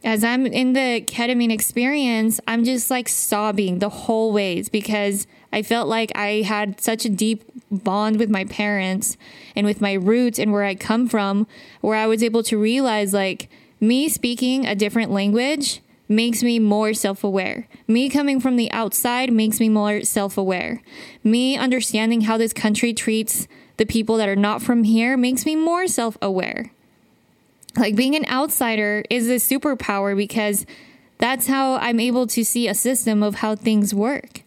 as 0.05 0.23
I'm 0.23 0.47
in 0.47 0.75
the 0.75 1.05
ketamine 1.05 1.53
experience, 1.53 2.41
I'm 2.47 2.63
just 2.63 2.93
like 2.93 3.09
sobbing 3.09 3.81
the 3.81 3.89
whole 3.89 4.33
ways 4.33 4.69
because 4.69 5.27
I 5.53 5.63
felt 5.63 5.89
like 5.89 6.13
I 6.15 6.43
had 6.43 6.81
such 6.81 7.05
a 7.05 7.11
deep 7.11 7.45
bond 7.71 8.19
with 8.19 8.31
my 8.31 8.45
parents 8.45 9.17
and 9.57 9.67
with 9.67 9.81
my 9.81 9.95
roots 9.95 10.39
and 10.39 10.53
where 10.53 10.65
I 10.65 10.75
come 10.75 11.09
from, 11.09 11.47
where 11.81 11.97
I 11.97 12.07
was 12.07 12.23
able 12.23 12.43
to 12.45 12.59
realize 12.59 13.15
like 13.15 13.49
me 13.81 14.09
speaking 14.09 14.67
a 14.67 14.75
different 14.75 15.11
language 15.11 15.81
makes 16.09 16.43
me 16.43 16.59
more 16.59 16.95
self 16.95 17.23
aware. 17.23 17.69
Me 17.87 18.09
coming 18.09 18.41
from 18.41 18.57
the 18.57 18.71
outside 18.73 19.33
makes 19.33 19.61
me 19.61 19.69
more 19.69 20.03
self 20.03 20.37
aware. 20.37 20.83
Me 21.23 21.57
understanding 21.57 22.23
how 22.23 22.37
this 22.37 22.53
country 22.53 22.93
treats 22.93 23.47
the 23.77 23.87
people 23.87 24.17
that 24.17 24.29
are 24.29 24.37
not 24.37 24.63
from 24.63 24.85
here 24.85 25.17
makes 25.17 25.47
me 25.47 25.55
more 25.55 25.87
self 25.87 26.17
aware. 26.21 26.73
Like 27.77 27.95
being 27.95 28.17
an 28.17 28.27
outsider 28.27 29.05
is 29.09 29.29
a 29.29 29.35
superpower 29.35 30.17
because 30.17 30.67
that's 31.19 31.47
how 31.47 31.77
I'm 31.77 32.01
able 32.01 32.27
to 32.29 32.45
see 32.45 32.67
a 32.67 32.75
system 32.75 33.23
of 33.23 33.37
how 33.37 33.55
things 33.55 33.95
work. 33.95 34.43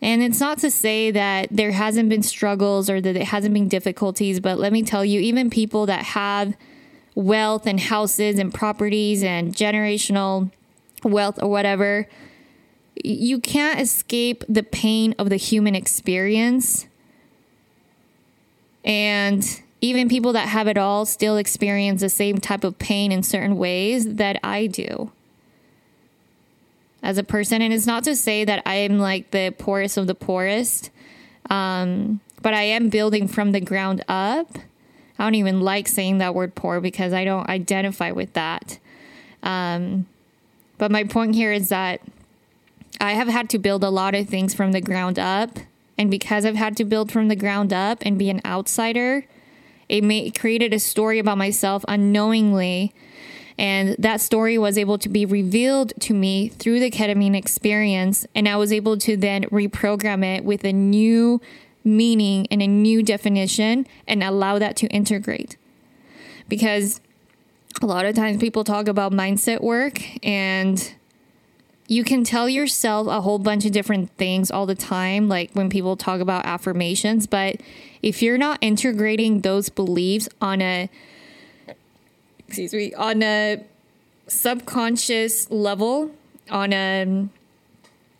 And 0.00 0.22
it's 0.22 0.40
not 0.40 0.58
to 0.58 0.70
say 0.70 1.10
that 1.10 1.48
there 1.50 1.72
hasn't 1.72 2.08
been 2.08 2.22
struggles 2.22 2.88
or 2.88 3.00
that 3.00 3.16
it 3.16 3.24
hasn't 3.24 3.52
been 3.52 3.68
difficulties, 3.68 4.38
but 4.38 4.58
let 4.58 4.72
me 4.72 4.82
tell 4.82 5.04
you, 5.04 5.20
even 5.20 5.50
people 5.50 5.86
that 5.86 6.04
have 6.04 6.56
wealth 7.14 7.66
and 7.66 7.80
houses 7.80 8.38
and 8.38 8.54
properties 8.54 9.24
and 9.24 9.54
generational 9.54 10.52
wealth 11.02 11.42
or 11.42 11.48
whatever, 11.48 12.08
you 13.04 13.40
can't 13.40 13.80
escape 13.80 14.44
the 14.48 14.62
pain 14.62 15.14
of 15.18 15.30
the 15.30 15.36
human 15.36 15.74
experience. 15.74 16.86
And 18.84 19.44
even 19.80 20.08
people 20.08 20.32
that 20.32 20.48
have 20.48 20.68
it 20.68 20.78
all 20.78 21.04
still 21.06 21.36
experience 21.36 22.00
the 22.00 22.08
same 22.08 22.38
type 22.38 22.62
of 22.62 22.78
pain 22.78 23.10
in 23.10 23.22
certain 23.24 23.56
ways 23.56 24.14
that 24.14 24.38
I 24.44 24.66
do 24.66 25.10
as 27.02 27.18
a 27.18 27.22
person. 27.22 27.62
And 27.62 27.72
it's 27.72 27.86
not 27.86 28.04
to 28.04 28.16
say 28.16 28.44
that 28.44 28.62
I 28.66 28.76
am 28.76 28.98
like 28.98 29.30
the 29.30 29.54
poorest 29.56 29.96
of 29.96 30.06
the 30.06 30.14
poorest, 30.14 30.90
um, 31.50 32.20
but 32.42 32.54
I 32.54 32.62
am 32.62 32.88
building 32.88 33.28
from 33.28 33.52
the 33.52 33.60
ground 33.60 34.04
up. 34.08 34.58
I 35.18 35.24
don't 35.24 35.34
even 35.34 35.60
like 35.60 35.88
saying 35.88 36.18
that 36.18 36.34
word 36.34 36.54
poor 36.54 36.80
because 36.80 37.12
I 37.12 37.24
don't 37.24 37.48
identify 37.48 38.12
with 38.12 38.32
that. 38.34 38.78
Um, 39.42 40.06
but 40.78 40.90
my 40.90 41.04
point 41.04 41.34
here 41.34 41.52
is 41.52 41.70
that 41.70 42.00
I 43.00 43.12
have 43.12 43.28
had 43.28 43.50
to 43.50 43.58
build 43.58 43.82
a 43.84 43.90
lot 43.90 44.14
of 44.14 44.28
things 44.28 44.54
from 44.54 44.72
the 44.72 44.80
ground 44.80 45.18
up 45.18 45.58
and 45.98 46.10
because 46.10 46.46
I've 46.46 46.54
had 46.54 46.76
to 46.76 46.84
build 46.84 47.10
from 47.10 47.26
the 47.26 47.36
ground 47.36 47.72
up 47.72 47.98
and 48.02 48.18
be 48.18 48.30
an 48.30 48.40
outsider, 48.44 49.26
it, 49.88 50.04
may, 50.04 50.26
it 50.26 50.38
created 50.38 50.72
a 50.72 50.78
story 50.78 51.18
about 51.18 51.38
myself 51.38 51.84
unknowingly. 51.88 52.94
And 53.58 53.96
that 53.98 54.20
story 54.20 54.56
was 54.56 54.78
able 54.78 54.98
to 54.98 55.08
be 55.08 55.26
revealed 55.26 55.92
to 56.00 56.14
me 56.14 56.48
through 56.48 56.78
the 56.78 56.90
ketamine 56.90 57.36
experience. 57.36 58.26
And 58.34 58.48
I 58.48 58.56
was 58.56 58.72
able 58.72 58.96
to 58.98 59.16
then 59.16 59.44
reprogram 59.44 60.24
it 60.24 60.44
with 60.44 60.64
a 60.64 60.72
new 60.72 61.40
meaning 61.82 62.46
and 62.50 62.62
a 62.62 62.66
new 62.66 63.02
definition 63.02 63.86
and 64.06 64.22
allow 64.22 64.58
that 64.58 64.76
to 64.76 64.86
integrate. 64.88 65.56
Because 66.48 67.00
a 67.82 67.86
lot 67.86 68.04
of 68.04 68.14
times 68.14 68.38
people 68.38 68.64
talk 68.64 68.86
about 68.88 69.12
mindset 69.12 69.60
work 69.60 70.00
and 70.24 70.94
you 71.88 72.04
can 72.04 72.22
tell 72.22 72.48
yourself 72.48 73.08
a 73.08 73.22
whole 73.22 73.38
bunch 73.38 73.64
of 73.64 73.72
different 73.72 74.10
things 74.16 74.50
all 74.50 74.66
the 74.66 74.74
time, 74.74 75.26
like 75.28 75.50
when 75.54 75.70
people 75.70 75.96
talk 75.96 76.20
about 76.20 76.44
affirmations. 76.44 77.26
But 77.26 77.56
if 78.02 78.22
you're 78.22 78.38
not 78.38 78.58
integrating 78.60 79.40
those 79.40 79.68
beliefs 79.68 80.28
on 80.40 80.60
a, 80.60 80.90
excuse 82.48 82.72
me, 82.72 82.94
on 82.94 83.22
a 83.22 83.62
subconscious 84.26 85.50
level, 85.50 86.10
on 86.50 86.72
a 86.72 87.28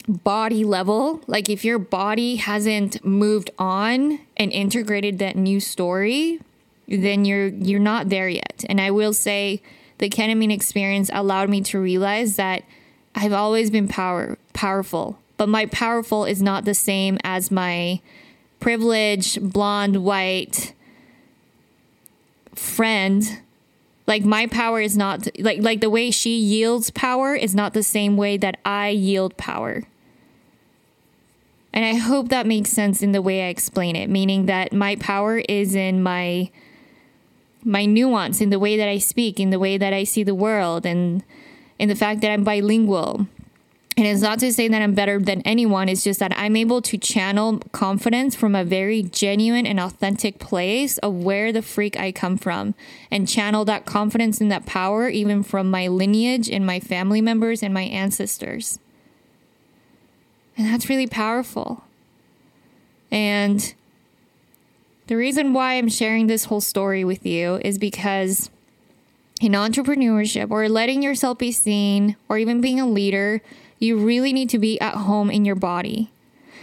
body 0.07 0.65
level, 0.65 1.21
like 1.27 1.49
if 1.49 1.65
your 1.65 1.79
body 1.79 2.37
hasn't 2.37 3.05
moved 3.05 3.51
on 3.59 4.21
and 4.37 4.53
integrated 4.53 5.19
that 5.19 5.37
new 5.37 5.61
story, 5.61 6.41
then 6.87 7.25
you're 7.25 7.49
you're 7.49 7.81
not 7.81 8.09
there 8.09 8.29
yet. 8.29 8.65
And 8.69 8.81
I 8.81 8.91
will 8.91 9.13
say 9.13 9.63
the 9.99 10.09
ketamine 10.09 10.53
experience 10.53 11.11
allowed 11.13 11.51
me 11.51 11.61
to 11.63 11.79
realize 11.79 12.37
that 12.37 12.63
I've 13.15 13.33
always 13.33 13.71
been 13.71 13.89
power 13.89 14.39
powerful, 14.53 15.19
but 15.37 15.49
my 15.49 15.67
powerful 15.67 16.25
is 16.25 16.43
not 16.43 16.65
the 16.65 16.75
same 16.75 17.19
as 17.25 17.51
my 17.51 18.01
privileged 18.61 19.53
blonde 19.53 20.03
white 20.05 20.73
friend. 22.55 23.41
Like 24.09 24.25
my 24.25 24.47
power 24.47 24.81
is 24.81 24.97
not 24.97 25.29
like 25.39 25.63
like 25.63 25.83
the 25.83 25.91
way 25.91 26.11
she 26.11 26.39
yields 26.39 26.91
power 26.91 27.35
is 27.35 27.55
not 27.55 27.75
the 27.75 27.83
same 27.83 28.17
way 28.17 28.39
that 28.39 28.57
I 28.65 28.89
yield 28.89 29.37
power. 29.37 29.85
And 31.75 31.85
I 31.85 31.97
hope 31.97 32.31
that 32.31 32.47
makes 32.47 32.71
sense 32.71 33.03
in 33.03 33.13
the 33.13 33.21
way 33.21 33.43
I 33.43 33.49
explain 33.49 33.95
it, 33.97 34.09
meaning 34.09 34.47
that 34.47 34.73
my 34.73 34.97
power 34.97 35.43
is 35.47 35.75
in 35.75 36.03
my 36.03 36.51
my 37.63 37.85
nuance 37.85 38.41
in 38.41 38.49
the 38.49 38.59
way 38.59 38.79
that 38.79 38.89
I 38.89 38.97
speak, 38.97 39.39
in 39.39 39.51
the 39.51 39.59
way 39.59 39.77
that 39.77 39.93
I 39.93 40.05
see 40.05 40.23
the 40.23 40.35
world 40.35 40.87
and 40.87 41.23
in 41.79 41.91
the 41.91 41.95
fact 41.95 42.23
that 42.23 42.31
I'm 42.31 42.45
bilingual. 42.45 43.27
And 43.99 44.07
it's 44.07 44.23
not 44.23 44.39
to 44.39 44.53
say 44.53 44.69
that 44.69 44.81
I'm 44.81 44.95
better 44.95 45.19
than 45.19 45.43
anyone, 45.43 45.89
it's 45.89 46.05
just 46.05 46.21
that 46.21 46.33
I'm 46.37 46.55
able 46.55 46.81
to 46.83 46.97
channel 46.97 47.59
confidence 47.73 48.37
from 48.37 48.55
a 48.55 48.63
very 48.63 49.03
genuine 49.03 49.67
and 49.67 49.81
authentic 49.81 50.39
place 50.39 50.99
of 50.99 51.15
where 51.15 51.51
the 51.51 51.63
freak 51.63 51.99
I 51.99 52.13
come 52.13 52.37
from 52.37 52.77
and 53.11 53.27
channel 53.27 53.65
that 53.65 53.87
confidence 53.87 54.41
and 54.41 54.53
that 54.53 54.67
power 54.67 55.09
even 55.09 55.43
from 55.43 55.69
my 55.69 55.89
lineage 55.89 56.49
and 56.49 56.65
my 56.65 56.79
family 56.79 57.21
members 57.21 57.61
and 57.61 57.75
my 57.75 57.83
ancestors. 57.83 58.79
And 60.57 60.69
that's 60.69 60.89
really 60.89 61.09
powerful. 61.09 61.83
And 63.11 63.75
the 65.09 65.17
reason 65.17 65.53
why 65.53 65.75
I'm 65.75 65.89
sharing 65.89 66.29
this 66.29 66.45
whole 66.45 66.61
story 66.61 67.05
with 67.05 67.27
you 67.27 67.57
is 67.65 67.79
because 67.79 68.49
in 69.41 69.53
entrepreneurship 69.53 70.53
or 70.53 70.69
letting 70.69 71.03
yourself 71.03 71.39
be 71.39 71.51
seen 71.51 72.15
or 72.29 72.39
even 72.39 72.61
being 72.61 72.79
a 72.79 72.87
leader, 72.87 73.43
you 73.79 73.97
really 73.97 74.33
need 74.33 74.51
to 74.51 74.59
be 74.59 74.81
at 74.81 74.95
home 74.95 75.31
in 75.31 75.45
your 75.45 75.55
body. 75.55 76.11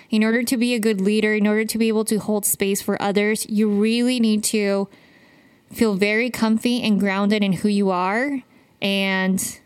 In 0.10 0.24
order 0.24 0.44
to 0.44 0.58
be 0.58 0.74
a 0.74 0.80
good 0.80 1.02
leader, 1.02 1.34
in 1.34 1.48
order 1.48 1.66
to 1.66 1.78
be 1.78 1.88
able 1.88 2.06
to 2.06 2.18
hold 2.18 2.46
space 2.46 2.82
for 2.82 3.02
others, 3.02 3.46
you 3.50 3.70
really 3.70 4.20
need 4.20 4.44
to 4.46 4.88
feel 5.72 5.96
very 5.96 6.30
comfy 6.30 6.82
and 6.84 7.00
grounded 7.00 7.44
in 7.44 7.54
who 7.54 7.70
you 7.70 7.90
are 7.90 8.42
and 8.82 9.60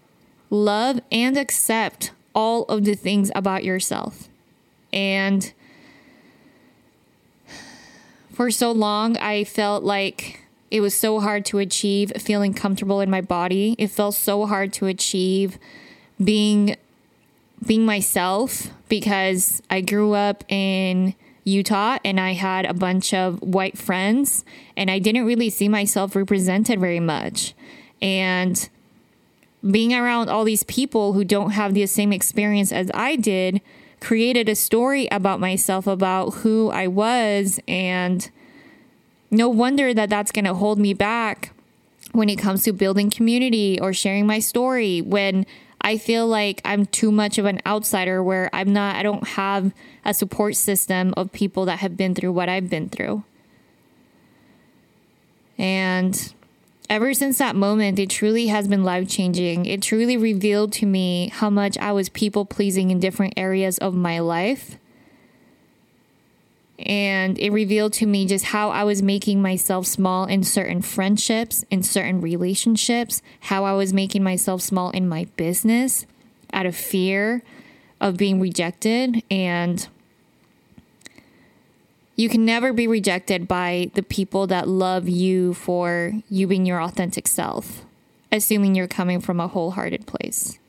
love 0.49 1.01
and 1.12 1.38
accept 1.38 2.12
all 2.33 2.63
of 2.63 2.85
the 2.85 2.95
things 2.95 3.31
about 3.35 3.63
yourself. 3.63 4.29
And 4.93 5.51
for 8.31 8.49
so 8.49 8.71
long, 8.71 9.17
I 9.17 9.43
felt 9.43 9.83
like 9.83 10.47
it 10.71 10.81
was 10.81 10.97
so 10.97 11.19
hard 11.19 11.45
to 11.45 11.59
achieve 11.59 12.12
feeling 12.17 12.53
comfortable 12.53 13.01
in 13.01 13.09
my 13.09 13.21
body. 13.21 13.75
It 13.77 13.88
felt 13.88 14.15
so 14.15 14.45
hard 14.45 14.71
to 14.73 14.85
achieve 14.85 15.57
being 16.23 16.77
being 17.65 17.86
myself 17.86 18.67
because 18.88 19.62
I 19.69 19.82
grew 19.82 20.13
up 20.13 20.43
in 20.48 21.15
Utah 21.43 21.98
and 22.06 22.19
I 22.19 22.34
had 22.34 22.65
a 22.65 22.74
bunch 22.74 23.13
of 23.13 23.41
white 23.41 23.78
friends 23.78 24.45
and 24.78 24.89
I 24.89 25.00
didn't 25.00 25.26
really 25.26 25.50
see 25.50 25.67
myself 25.67 26.15
represented 26.15 26.80
very 26.80 27.00
much. 27.00 27.54
And 28.02 28.69
being 29.69 29.93
around 29.93 30.30
all 30.30 30.43
these 30.43 30.63
people 30.63 31.13
who 31.13 31.24
don't 31.24 31.52
have 31.52 31.74
the 31.74 31.86
same 31.86 32.13
experience 32.13 32.72
as 32.72 32.89
I 32.93 33.15
did 33.15 33.62
created 34.00 34.48
a 34.48 34.56
story 34.56 35.08
about 35.12 35.39
myself 35.39 35.86
about 35.86 36.36
who 36.36 36.69
I 36.69 36.88
was 36.88 37.60
and 37.67 38.30
no 39.30 39.50
wonder 39.50 39.93
that 39.93 40.10
that's 40.10 40.32
going 40.32 40.45
to 40.45 40.54
hold 40.54 40.80
me 40.80 40.93
back 40.93 41.52
when 42.13 42.30
it 42.30 42.38
comes 42.38 42.63
to 42.63 42.74
building 42.74 43.10
community 43.10 43.80
or 43.80 43.93
sharing 43.93 44.26
my 44.26 44.39
story 44.39 45.02
when 45.02 45.45
I 45.82 45.98
feel 45.98 46.28
like 46.28 46.62
I'm 46.65 46.86
too 46.86 47.12
much 47.12 47.38
of 47.38 47.46
an 47.46 47.62
outsider 47.65 48.22
where 48.22 48.50
I'm 48.54 48.74
not 48.74 48.96
I 48.96 49.04
don't 49.04 49.28
have 49.30 49.74
a 50.06 50.13
support 50.13 50.56
system 50.56 51.13
of 51.15 51.32
people 51.32 51.65
that 51.65 51.80
have 51.80 51.96
been 51.96 52.13
through 52.15 52.34
what 52.34 52.50
I've 52.50 52.70
been 52.70 52.89
through. 52.89 53.24
And 55.58 56.34
ever 56.89 57.13
since 57.13 57.38
that 57.38 57.56
moment, 57.56 58.00
it 58.00 58.10
truly 58.10 58.48
has 58.48 58.68
been 58.68 58.84
life 58.84 59.08
changing. 59.10 59.65
It 59.65 59.82
truly 59.82 60.18
revealed 60.18 60.74
to 60.74 60.86
me 60.86 61.30
how 61.34 61.50
much 61.50 61.78
I 61.78 61.92
was 61.92 62.10
people 62.10 62.46
pleasing 62.46 62.92
in 62.92 63.00
different 63.00 63.34
areas 63.38 63.78
of 63.78 63.94
my 63.94 64.20
life. 64.20 64.78
And 66.86 67.38
it 67.38 67.52
revealed 67.52 67.92
to 67.94 68.06
me 68.06 68.26
just 68.26 68.46
how 68.46 68.70
I 68.70 68.86
was 68.86 69.02
making 69.02 69.42
myself 69.42 69.86
small 69.86 70.26
in 70.26 70.44
certain 70.44 70.82
friendships, 70.82 71.65
in 71.70 71.84
certain 71.84 72.22
relationships, 72.22 73.22
how 73.42 73.65
I 73.65 73.74
was 73.74 73.94
making 73.94 74.24
myself 74.24 74.62
small 74.62 74.89
in 74.92 75.08
my 75.08 75.26
business 75.36 76.06
out 76.54 76.65
of 76.65 76.76
fear 76.76 77.44
of 78.00 78.15
being 78.15 78.39
rejected. 78.39 79.24
And 79.30 79.86
you 82.15 82.30
can 82.30 82.46
never 82.46 82.72
be 82.72 82.88
rejected 82.88 83.48
by 83.48 83.92
the 83.94 84.04
people 84.04 84.48
that 84.48 84.68
love 84.68 85.10
you 85.10 85.54
for 85.54 86.13
you 86.30 86.48
being 86.48 86.65
your 86.65 86.82
authentic 86.82 87.28
self, 87.28 87.84
assuming 88.32 88.76
you're 88.76 88.88
coming 88.88 89.20
from 89.20 89.42
a 89.42 89.48
wholehearted 89.48 90.08
place. 90.08 90.60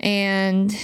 And 0.00 0.74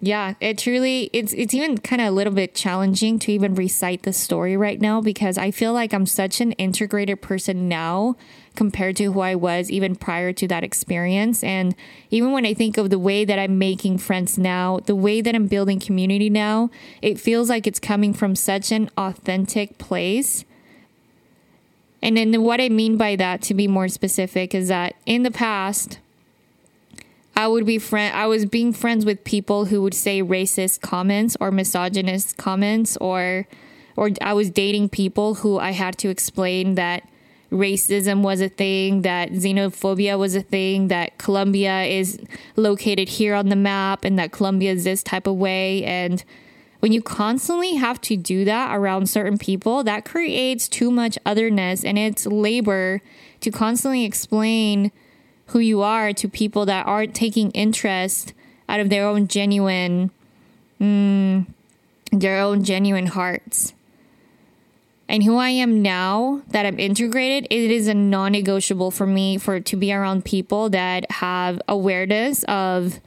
yeah, 0.00 0.34
it 0.40 0.58
truly 0.58 1.10
it's 1.12 1.32
it's 1.32 1.52
even 1.54 1.78
kind 1.78 2.00
of 2.00 2.08
a 2.08 2.12
little 2.12 2.32
bit 2.32 2.54
challenging 2.54 3.18
to 3.18 3.32
even 3.32 3.56
recite 3.56 4.04
the 4.04 4.12
story 4.12 4.56
right 4.56 4.80
now 4.80 5.00
because 5.00 5.36
I 5.36 5.50
feel 5.50 5.72
like 5.72 5.92
I'm 5.92 6.06
such 6.06 6.40
an 6.40 6.52
integrated 6.52 7.20
person 7.20 7.68
now 7.68 8.16
compared 8.54 8.96
to 8.96 9.12
who 9.12 9.20
I 9.20 9.34
was 9.34 9.72
even 9.72 9.96
prior 9.96 10.32
to 10.34 10.46
that 10.48 10.62
experience 10.62 11.42
and 11.42 11.74
even 12.10 12.30
when 12.30 12.46
I 12.46 12.54
think 12.54 12.78
of 12.78 12.90
the 12.90 12.98
way 12.98 13.24
that 13.24 13.40
I'm 13.40 13.58
making 13.58 13.98
friends 13.98 14.38
now, 14.38 14.78
the 14.86 14.94
way 14.94 15.20
that 15.20 15.34
I'm 15.34 15.48
building 15.48 15.80
community 15.80 16.30
now, 16.30 16.70
it 17.02 17.18
feels 17.18 17.48
like 17.48 17.66
it's 17.66 17.80
coming 17.80 18.14
from 18.14 18.36
such 18.36 18.70
an 18.70 18.90
authentic 18.96 19.78
place. 19.78 20.44
And 22.00 22.16
then 22.16 22.42
what 22.42 22.60
I 22.60 22.68
mean 22.68 22.96
by 22.96 23.16
that 23.16 23.42
to 23.42 23.54
be 23.54 23.66
more 23.66 23.88
specific 23.88 24.54
is 24.54 24.68
that 24.68 24.94
in 25.06 25.24
the 25.24 25.32
past 25.32 25.98
I 27.38 27.46
would 27.46 27.64
be 27.64 27.78
friend 27.78 28.12
I 28.16 28.26
was 28.26 28.46
being 28.46 28.72
friends 28.72 29.04
with 29.04 29.22
people 29.22 29.66
who 29.66 29.80
would 29.82 29.94
say 29.94 30.24
racist 30.24 30.80
comments 30.80 31.36
or 31.40 31.52
misogynist 31.52 32.36
comments 32.36 32.96
or 32.96 33.46
or 33.96 34.10
I 34.20 34.32
was 34.32 34.50
dating 34.50 34.88
people 34.88 35.34
who 35.34 35.56
I 35.56 35.70
had 35.70 35.98
to 35.98 36.08
explain 36.08 36.74
that 36.74 37.08
racism 37.52 38.22
was 38.22 38.40
a 38.40 38.48
thing, 38.48 39.02
that 39.02 39.30
xenophobia 39.30 40.18
was 40.18 40.34
a 40.34 40.42
thing, 40.42 40.88
that 40.88 41.16
Colombia 41.18 41.82
is 41.82 42.18
located 42.56 43.08
here 43.08 43.36
on 43.36 43.50
the 43.50 43.56
map 43.56 44.04
and 44.04 44.18
that 44.18 44.32
Colombia 44.32 44.72
is 44.72 44.82
this 44.82 45.04
type 45.04 45.28
of 45.28 45.36
way. 45.36 45.84
And 45.84 46.24
when 46.80 46.90
you 46.90 47.00
constantly 47.00 47.76
have 47.76 48.00
to 48.02 48.16
do 48.16 48.44
that 48.46 48.76
around 48.76 49.08
certain 49.08 49.38
people, 49.38 49.84
that 49.84 50.04
creates 50.04 50.68
too 50.68 50.90
much 50.90 51.16
otherness 51.24 51.84
and 51.84 51.98
it's 51.98 52.26
labor 52.26 53.00
to 53.40 53.52
constantly 53.52 54.04
explain 54.04 54.90
who 55.48 55.58
you 55.58 55.82
are 55.82 56.12
to 56.12 56.28
people 56.28 56.66
that 56.66 56.86
aren't 56.86 57.14
taking 57.14 57.50
interest 57.52 58.32
out 58.68 58.80
of 58.80 58.90
their 58.90 59.06
own 59.06 59.28
genuine 59.28 60.10
mm, 60.80 61.46
their 62.12 62.40
own 62.40 62.64
genuine 62.64 63.06
hearts 63.06 63.72
and 65.08 65.24
who 65.24 65.38
I 65.38 65.50
am 65.50 65.80
now 65.80 66.42
that 66.48 66.66
I'm 66.66 66.78
integrated, 66.78 67.46
it 67.50 67.70
is 67.70 67.88
a 67.88 67.94
non-negotiable 67.94 68.90
for 68.90 69.06
me 69.06 69.38
for 69.38 69.58
to 69.58 69.76
be 69.76 69.92
around 69.92 70.26
people 70.26 70.68
that 70.70 71.10
have 71.10 71.62
awareness 71.66 72.44
of 72.44 73.00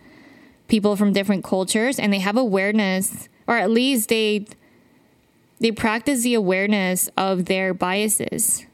people 0.68 0.96
from 0.96 1.14
different 1.14 1.44
cultures 1.44 2.00
and 2.00 2.12
they 2.12 2.20
have 2.20 2.38
awareness 2.38 3.30
or 3.46 3.58
at 3.58 3.70
least 3.70 4.10
they 4.10 4.46
they 5.60 5.72
practice 5.72 6.24
the 6.24 6.34
awareness 6.34 7.08
of 7.16 7.46
their 7.46 7.72
biases. 7.72 8.66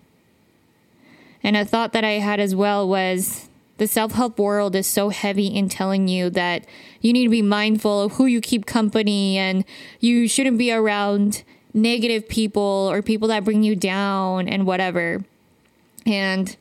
And 1.44 1.58
a 1.58 1.66
thought 1.66 1.92
that 1.92 2.06
I 2.06 2.12
had 2.12 2.40
as 2.40 2.56
well 2.56 2.88
was 2.88 3.47
the 3.78 3.88
self 3.88 4.13
help 4.13 4.40
world 4.40 4.76
is 4.76 4.88
so 4.88 5.10
heavy 5.10 5.48
in 5.48 5.70
telling 5.70 6.08
you 6.08 6.30
that 6.32 6.66
you 7.02 7.13
need 7.13 7.26
to 7.26 7.30
be 7.30 7.42
mindful 7.42 8.02
of 8.02 8.13
who 8.13 8.26
you 8.26 8.42
keep 8.42 8.66
company 8.66 9.38
and 9.38 9.63
you 10.00 10.28
shouldn't 10.28 10.58
be 10.58 10.72
around 10.72 11.44
negative 11.74 12.28
people 12.28 12.90
or 12.92 13.02
people 13.02 13.28
that 13.28 13.44
bring 13.44 13.63
you 13.63 13.76
down 13.76 14.48
and 14.48 14.66
whatever. 14.66 15.24
And 16.06 16.56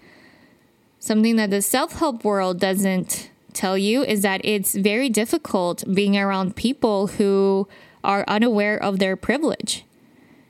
something 0.98 1.37
that 1.37 1.50
the 1.50 1.62
self 1.62 1.92
help 1.92 2.24
world 2.24 2.61
doesn't 2.61 3.31
tell 3.55 3.79
you 3.79 4.02
is 4.02 4.20
that 4.22 4.42
it's 4.44 4.74
very 4.74 5.09
difficult 5.09 5.83
being 5.92 6.16
around 6.16 6.57
people 6.57 7.07
who 7.07 7.66
are 8.05 8.24
unaware 8.29 8.76
of 8.76 8.98
their 8.98 9.16
privilege. 9.16 9.85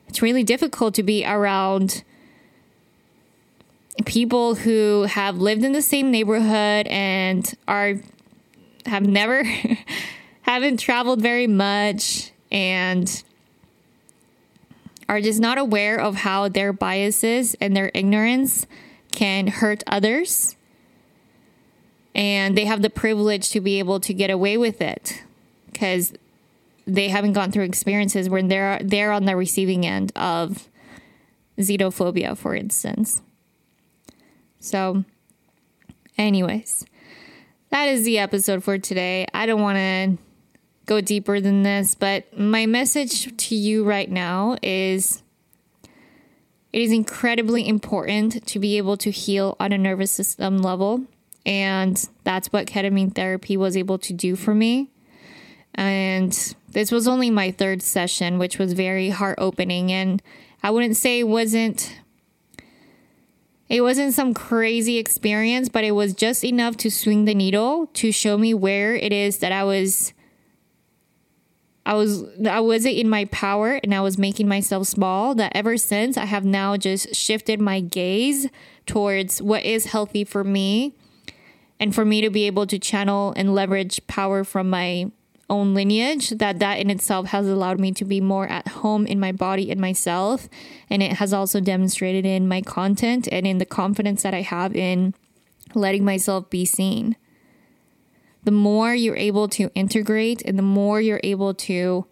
It's 0.09 0.21
really 0.21 0.43
difficult 0.43 0.93
to 0.95 1.03
be 1.03 1.25
around 1.25 2.03
people 4.05 4.55
who 4.55 5.03
have 5.03 5.37
lived 5.37 5.63
in 5.63 5.71
the 5.71 5.81
same 5.81 6.11
neighborhood 6.11 6.87
and 6.87 7.53
are 7.67 7.95
have 8.85 9.05
never 9.05 9.43
haven't 10.41 10.77
traveled 10.77 11.21
very 11.21 11.47
much 11.47 12.31
and 12.51 13.23
are 15.09 15.21
just 15.21 15.39
not 15.39 15.57
aware 15.57 15.99
of 15.99 16.15
how 16.15 16.47
their 16.47 16.73
biases 16.73 17.55
and 17.61 17.75
their 17.75 17.91
ignorance 17.93 18.65
can 19.11 19.47
hurt 19.47 19.83
others. 19.87 20.55
And 22.13 22.57
they 22.57 22.65
have 22.65 22.81
the 22.81 22.89
privilege 22.89 23.49
to 23.51 23.61
be 23.61 23.79
able 23.79 23.99
to 24.01 24.13
get 24.13 24.29
away 24.29 24.57
with 24.57 24.81
it 24.81 25.23
because 25.71 26.13
they 26.87 27.09
haven't 27.09 27.33
gone 27.33 27.51
through 27.51 27.65
experiences 27.65 28.29
where 28.29 28.41
they're 28.41 28.79
they're 28.83 29.11
on 29.11 29.25
the 29.25 29.35
receiving 29.35 29.85
end 29.85 30.11
of 30.15 30.69
xenophobia 31.59 32.35
for 32.35 32.55
instance 32.55 33.21
so, 34.67 35.05
anyways, 36.17 36.85
that 37.69 37.87
is 37.87 38.03
the 38.03 38.19
episode 38.19 38.63
for 38.63 38.77
today. 38.77 39.25
I 39.33 39.45
don't 39.45 39.61
want 39.61 39.77
to 39.77 40.17
go 40.85 41.01
deeper 41.01 41.39
than 41.39 41.63
this, 41.63 41.95
but 41.95 42.37
my 42.37 42.65
message 42.65 43.35
to 43.37 43.55
you 43.55 43.83
right 43.83 44.09
now 44.09 44.57
is 44.61 45.23
it 46.73 46.81
is 46.81 46.91
incredibly 46.91 47.67
important 47.67 48.45
to 48.47 48.59
be 48.59 48.77
able 48.77 48.97
to 48.97 49.09
heal 49.09 49.55
on 49.59 49.71
a 49.71 49.77
nervous 49.77 50.11
system 50.11 50.57
level. 50.59 51.03
And 51.45 51.97
that's 52.25 52.51
what 52.51 52.67
ketamine 52.67 53.15
therapy 53.15 53.55
was 53.55 53.77
able 53.77 53.97
to 53.99 54.13
do 54.13 54.35
for 54.35 54.53
me. 54.53 54.91
And 55.75 56.33
this 56.69 56.91
was 56.91 57.07
only 57.07 57.29
my 57.29 57.51
third 57.51 57.81
session, 57.81 58.37
which 58.37 58.59
was 58.59 58.73
very 58.73 59.09
heart 59.09 59.37
opening. 59.39 59.91
And 59.91 60.21
I 60.61 60.71
wouldn't 60.71 60.97
say 60.97 61.23
wasn't 61.23 61.95
it 63.69 63.81
wasn't 63.81 64.13
some 64.13 64.33
crazy 64.33 64.97
experience, 64.97 65.67
but 65.69 65.83
it 65.83 65.91
was 65.91 66.13
just 66.13 66.43
enough 66.43 66.77
to 66.77 66.89
swing 66.89 67.25
the 67.25 67.35
needle 67.35 67.87
to 67.95 68.11
show 68.11 68.37
me 68.37 68.53
where 68.53 68.95
it 68.95 69.11
is 69.11 69.39
that 69.39 69.51
I 69.51 69.63
was 69.63 70.13
I 71.85 71.93
was 71.93 72.25
I 72.45 72.59
wasn't 72.59 72.95
in 72.95 73.09
my 73.09 73.25
power 73.25 73.79
and 73.81 73.95
I 73.95 74.01
was 74.01 74.17
making 74.17 74.47
myself 74.47 74.87
small 74.87 75.33
that 75.35 75.53
ever 75.55 75.77
since 75.77 76.17
I 76.17 76.25
have 76.25 76.43
now 76.43 76.75
just 76.75 77.15
shifted 77.15 77.61
my 77.61 77.79
gaze 77.79 78.47
towards 78.85 79.41
what 79.41 79.63
is 79.63 79.85
healthy 79.85 80.25
for 80.25 80.43
me 80.43 80.93
and 81.79 81.95
for 81.95 82.03
me 82.03 82.19
to 82.21 82.29
be 82.29 82.45
able 82.45 82.67
to 82.67 82.77
channel 82.77 83.33
and 83.37 83.55
leverage 83.55 84.05
power 84.07 84.43
from 84.43 84.69
my 84.69 85.11
own 85.49 85.73
lineage 85.73 86.29
that 86.31 86.59
that 86.59 86.79
in 86.79 86.89
itself 86.89 87.27
has 87.27 87.47
allowed 87.47 87.79
me 87.79 87.91
to 87.93 88.05
be 88.05 88.19
more 88.19 88.47
at 88.47 88.67
home 88.67 89.05
in 89.05 89.19
my 89.19 89.31
body 89.31 89.71
and 89.71 89.79
myself. 89.79 90.49
And 90.89 91.01
it 91.01 91.13
has 91.13 91.33
also 91.33 91.59
demonstrated 91.59 92.25
in 92.25 92.47
my 92.47 92.61
content 92.61 93.27
and 93.31 93.47
in 93.47 93.57
the 93.57 93.65
confidence 93.65 94.23
that 94.23 94.33
I 94.33 94.41
have 94.41 94.75
in 94.75 95.13
letting 95.73 96.03
myself 96.03 96.49
be 96.49 96.65
seen. 96.65 97.15
The 98.43 98.51
more 98.51 98.93
you're 98.93 99.17
able 99.17 99.47
to 99.49 99.71
integrate 99.73 100.41
and 100.43 100.57
the 100.57 100.63
more 100.63 101.01
you're 101.01 101.21
able 101.23 101.53
to 101.53 102.07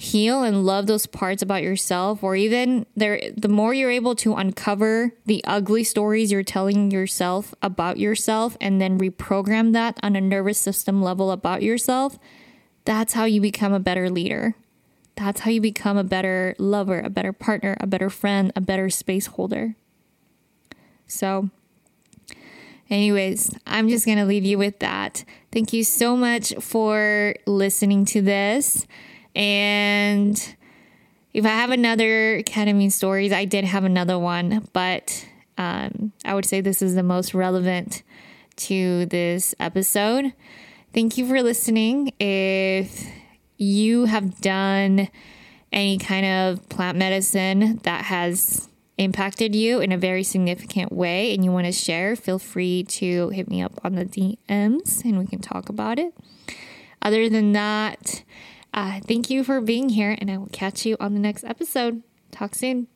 heal 0.00 0.42
and 0.42 0.64
love 0.64 0.86
those 0.86 1.04
parts 1.04 1.42
about 1.42 1.62
yourself 1.62 2.22
or 2.24 2.34
even 2.34 2.86
there 2.96 3.20
the 3.36 3.48
more 3.48 3.74
you're 3.74 3.90
able 3.90 4.14
to 4.14 4.34
uncover 4.34 5.12
the 5.26 5.44
ugly 5.44 5.84
stories 5.84 6.32
you're 6.32 6.42
telling 6.42 6.90
yourself 6.90 7.54
about 7.60 7.98
yourself 7.98 8.56
and 8.62 8.80
then 8.80 8.98
reprogram 8.98 9.74
that 9.74 9.98
on 10.02 10.16
a 10.16 10.20
nervous 10.20 10.58
system 10.58 11.02
level 11.02 11.30
about 11.30 11.62
yourself 11.62 12.18
That's 12.84 13.12
how 13.12 13.24
you 13.24 13.40
become 13.40 13.72
a 13.72 13.80
better 13.80 14.10
leader. 14.10 14.54
That's 15.16 15.40
how 15.40 15.50
you 15.50 15.60
become 15.60 15.96
a 15.96 16.04
better 16.04 16.54
lover, 16.58 16.98
a 17.00 17.10
better 17.10 17.32
partner, 17.32 17.76
a 17.80 17.86
better 17.86 18.08
friend, 18.08 18.52
a 18.56 18.60
better 18.60 18.88
space 18.88 19.26
holder. 19.26 19.76
So, 21.06 21.50
anyways, 22.88 23.54
I'm 23.66 23.88
just 23.88 24.06
going 24.06 24.18
to 24.18 24.24
leave 24.24 24.44
you 24.44 24.56
with 24.56 24.78
that. 24.78 25.24
Thank 25.52 25.72
you 25.72 25.84
so 25.84 26.16
much 26.16 26.54
for 26.60 27.34
listening 27.46 28.04
to 28.06 28.22
this. 28.22 28.86
And 29.34 30.56
if 31.32 31.44
I 31.44 31.50
have 31.50 31.70
another 31.70 32.42
ketamine 32.42 32.92
stories, 32.92 33.32
I 33.32 33.44
did 33.44 33.64
have 33.64 33.84
another 33.84 34.18
one, 34.18 34.68
but 34.72 35.26
um, 35.58 36.12
I 36.24 36.34
would 36.34 36.44
say 36.44 36.60
this 36.60 36.82
is 36.82 36.94
the 36.94 37.02
most 37.02 37.34
relevant 37.34 38.02
to 38.56 39.06
this 39.06 39.54
episode. 39.60 40.32
Thank 40.92 41.16
you 41.16 41.26
for 41.26 41.42
listening. 41.42 42.12
If 42.18 43.06
you 43.56 44.06
have 44.06 44.40
done 44.40 45.08
any 45.72 45.98
kind 45.98 46.26
of 46.26 46.68
plant 46.68 46.98
medicine 46.98 47.78
that 47.84 48.06
has 48.06 48.68
impacted 48.98 49.54
you 49.54 49.80
in 49.80 49.92
a 49.92 49.98
very 49.98 50.22
significant 50.22 50.92
way 50.92 51.32
and 51.32 51.44
you 51.44 51.52
want 51.52 51.66
to 51.66 51.72
share, 51.72 52.16
feel 52.16 52.38
free 52.38 52.82
to 52.84 53.28
hit 53.30 53.48
me 53.48 53.62
up 53.62 53.80
on 53.84 53.94
the 53.94 54.04
DMs 54.04 55.04
and 55.04 55.18
we 55.18 55.26
can 55.26 55.40
talk 55.40 55.68
about 55.68 55.98
it. 55.98 56.12
Other 57.00 57.28
than 57.28 57.52
that, 57.52 58.24
uh, 58.72 59.00
thank 59.00 59.30
you 59.30 59.44
for 59.44 59.60
being 59.60 59.88
here, 59.90 60.16
and 60.18 60.30
I 60.30 60.36
will 60.36 60.48
catch 60.52 60.86
you 60.86 60.96
on 61.00 61.14
the 61.14 61.20
next 61.20 61.44
episode. 61.44 62.02
Talk 62.30 62.54
soon. 62.54 62.88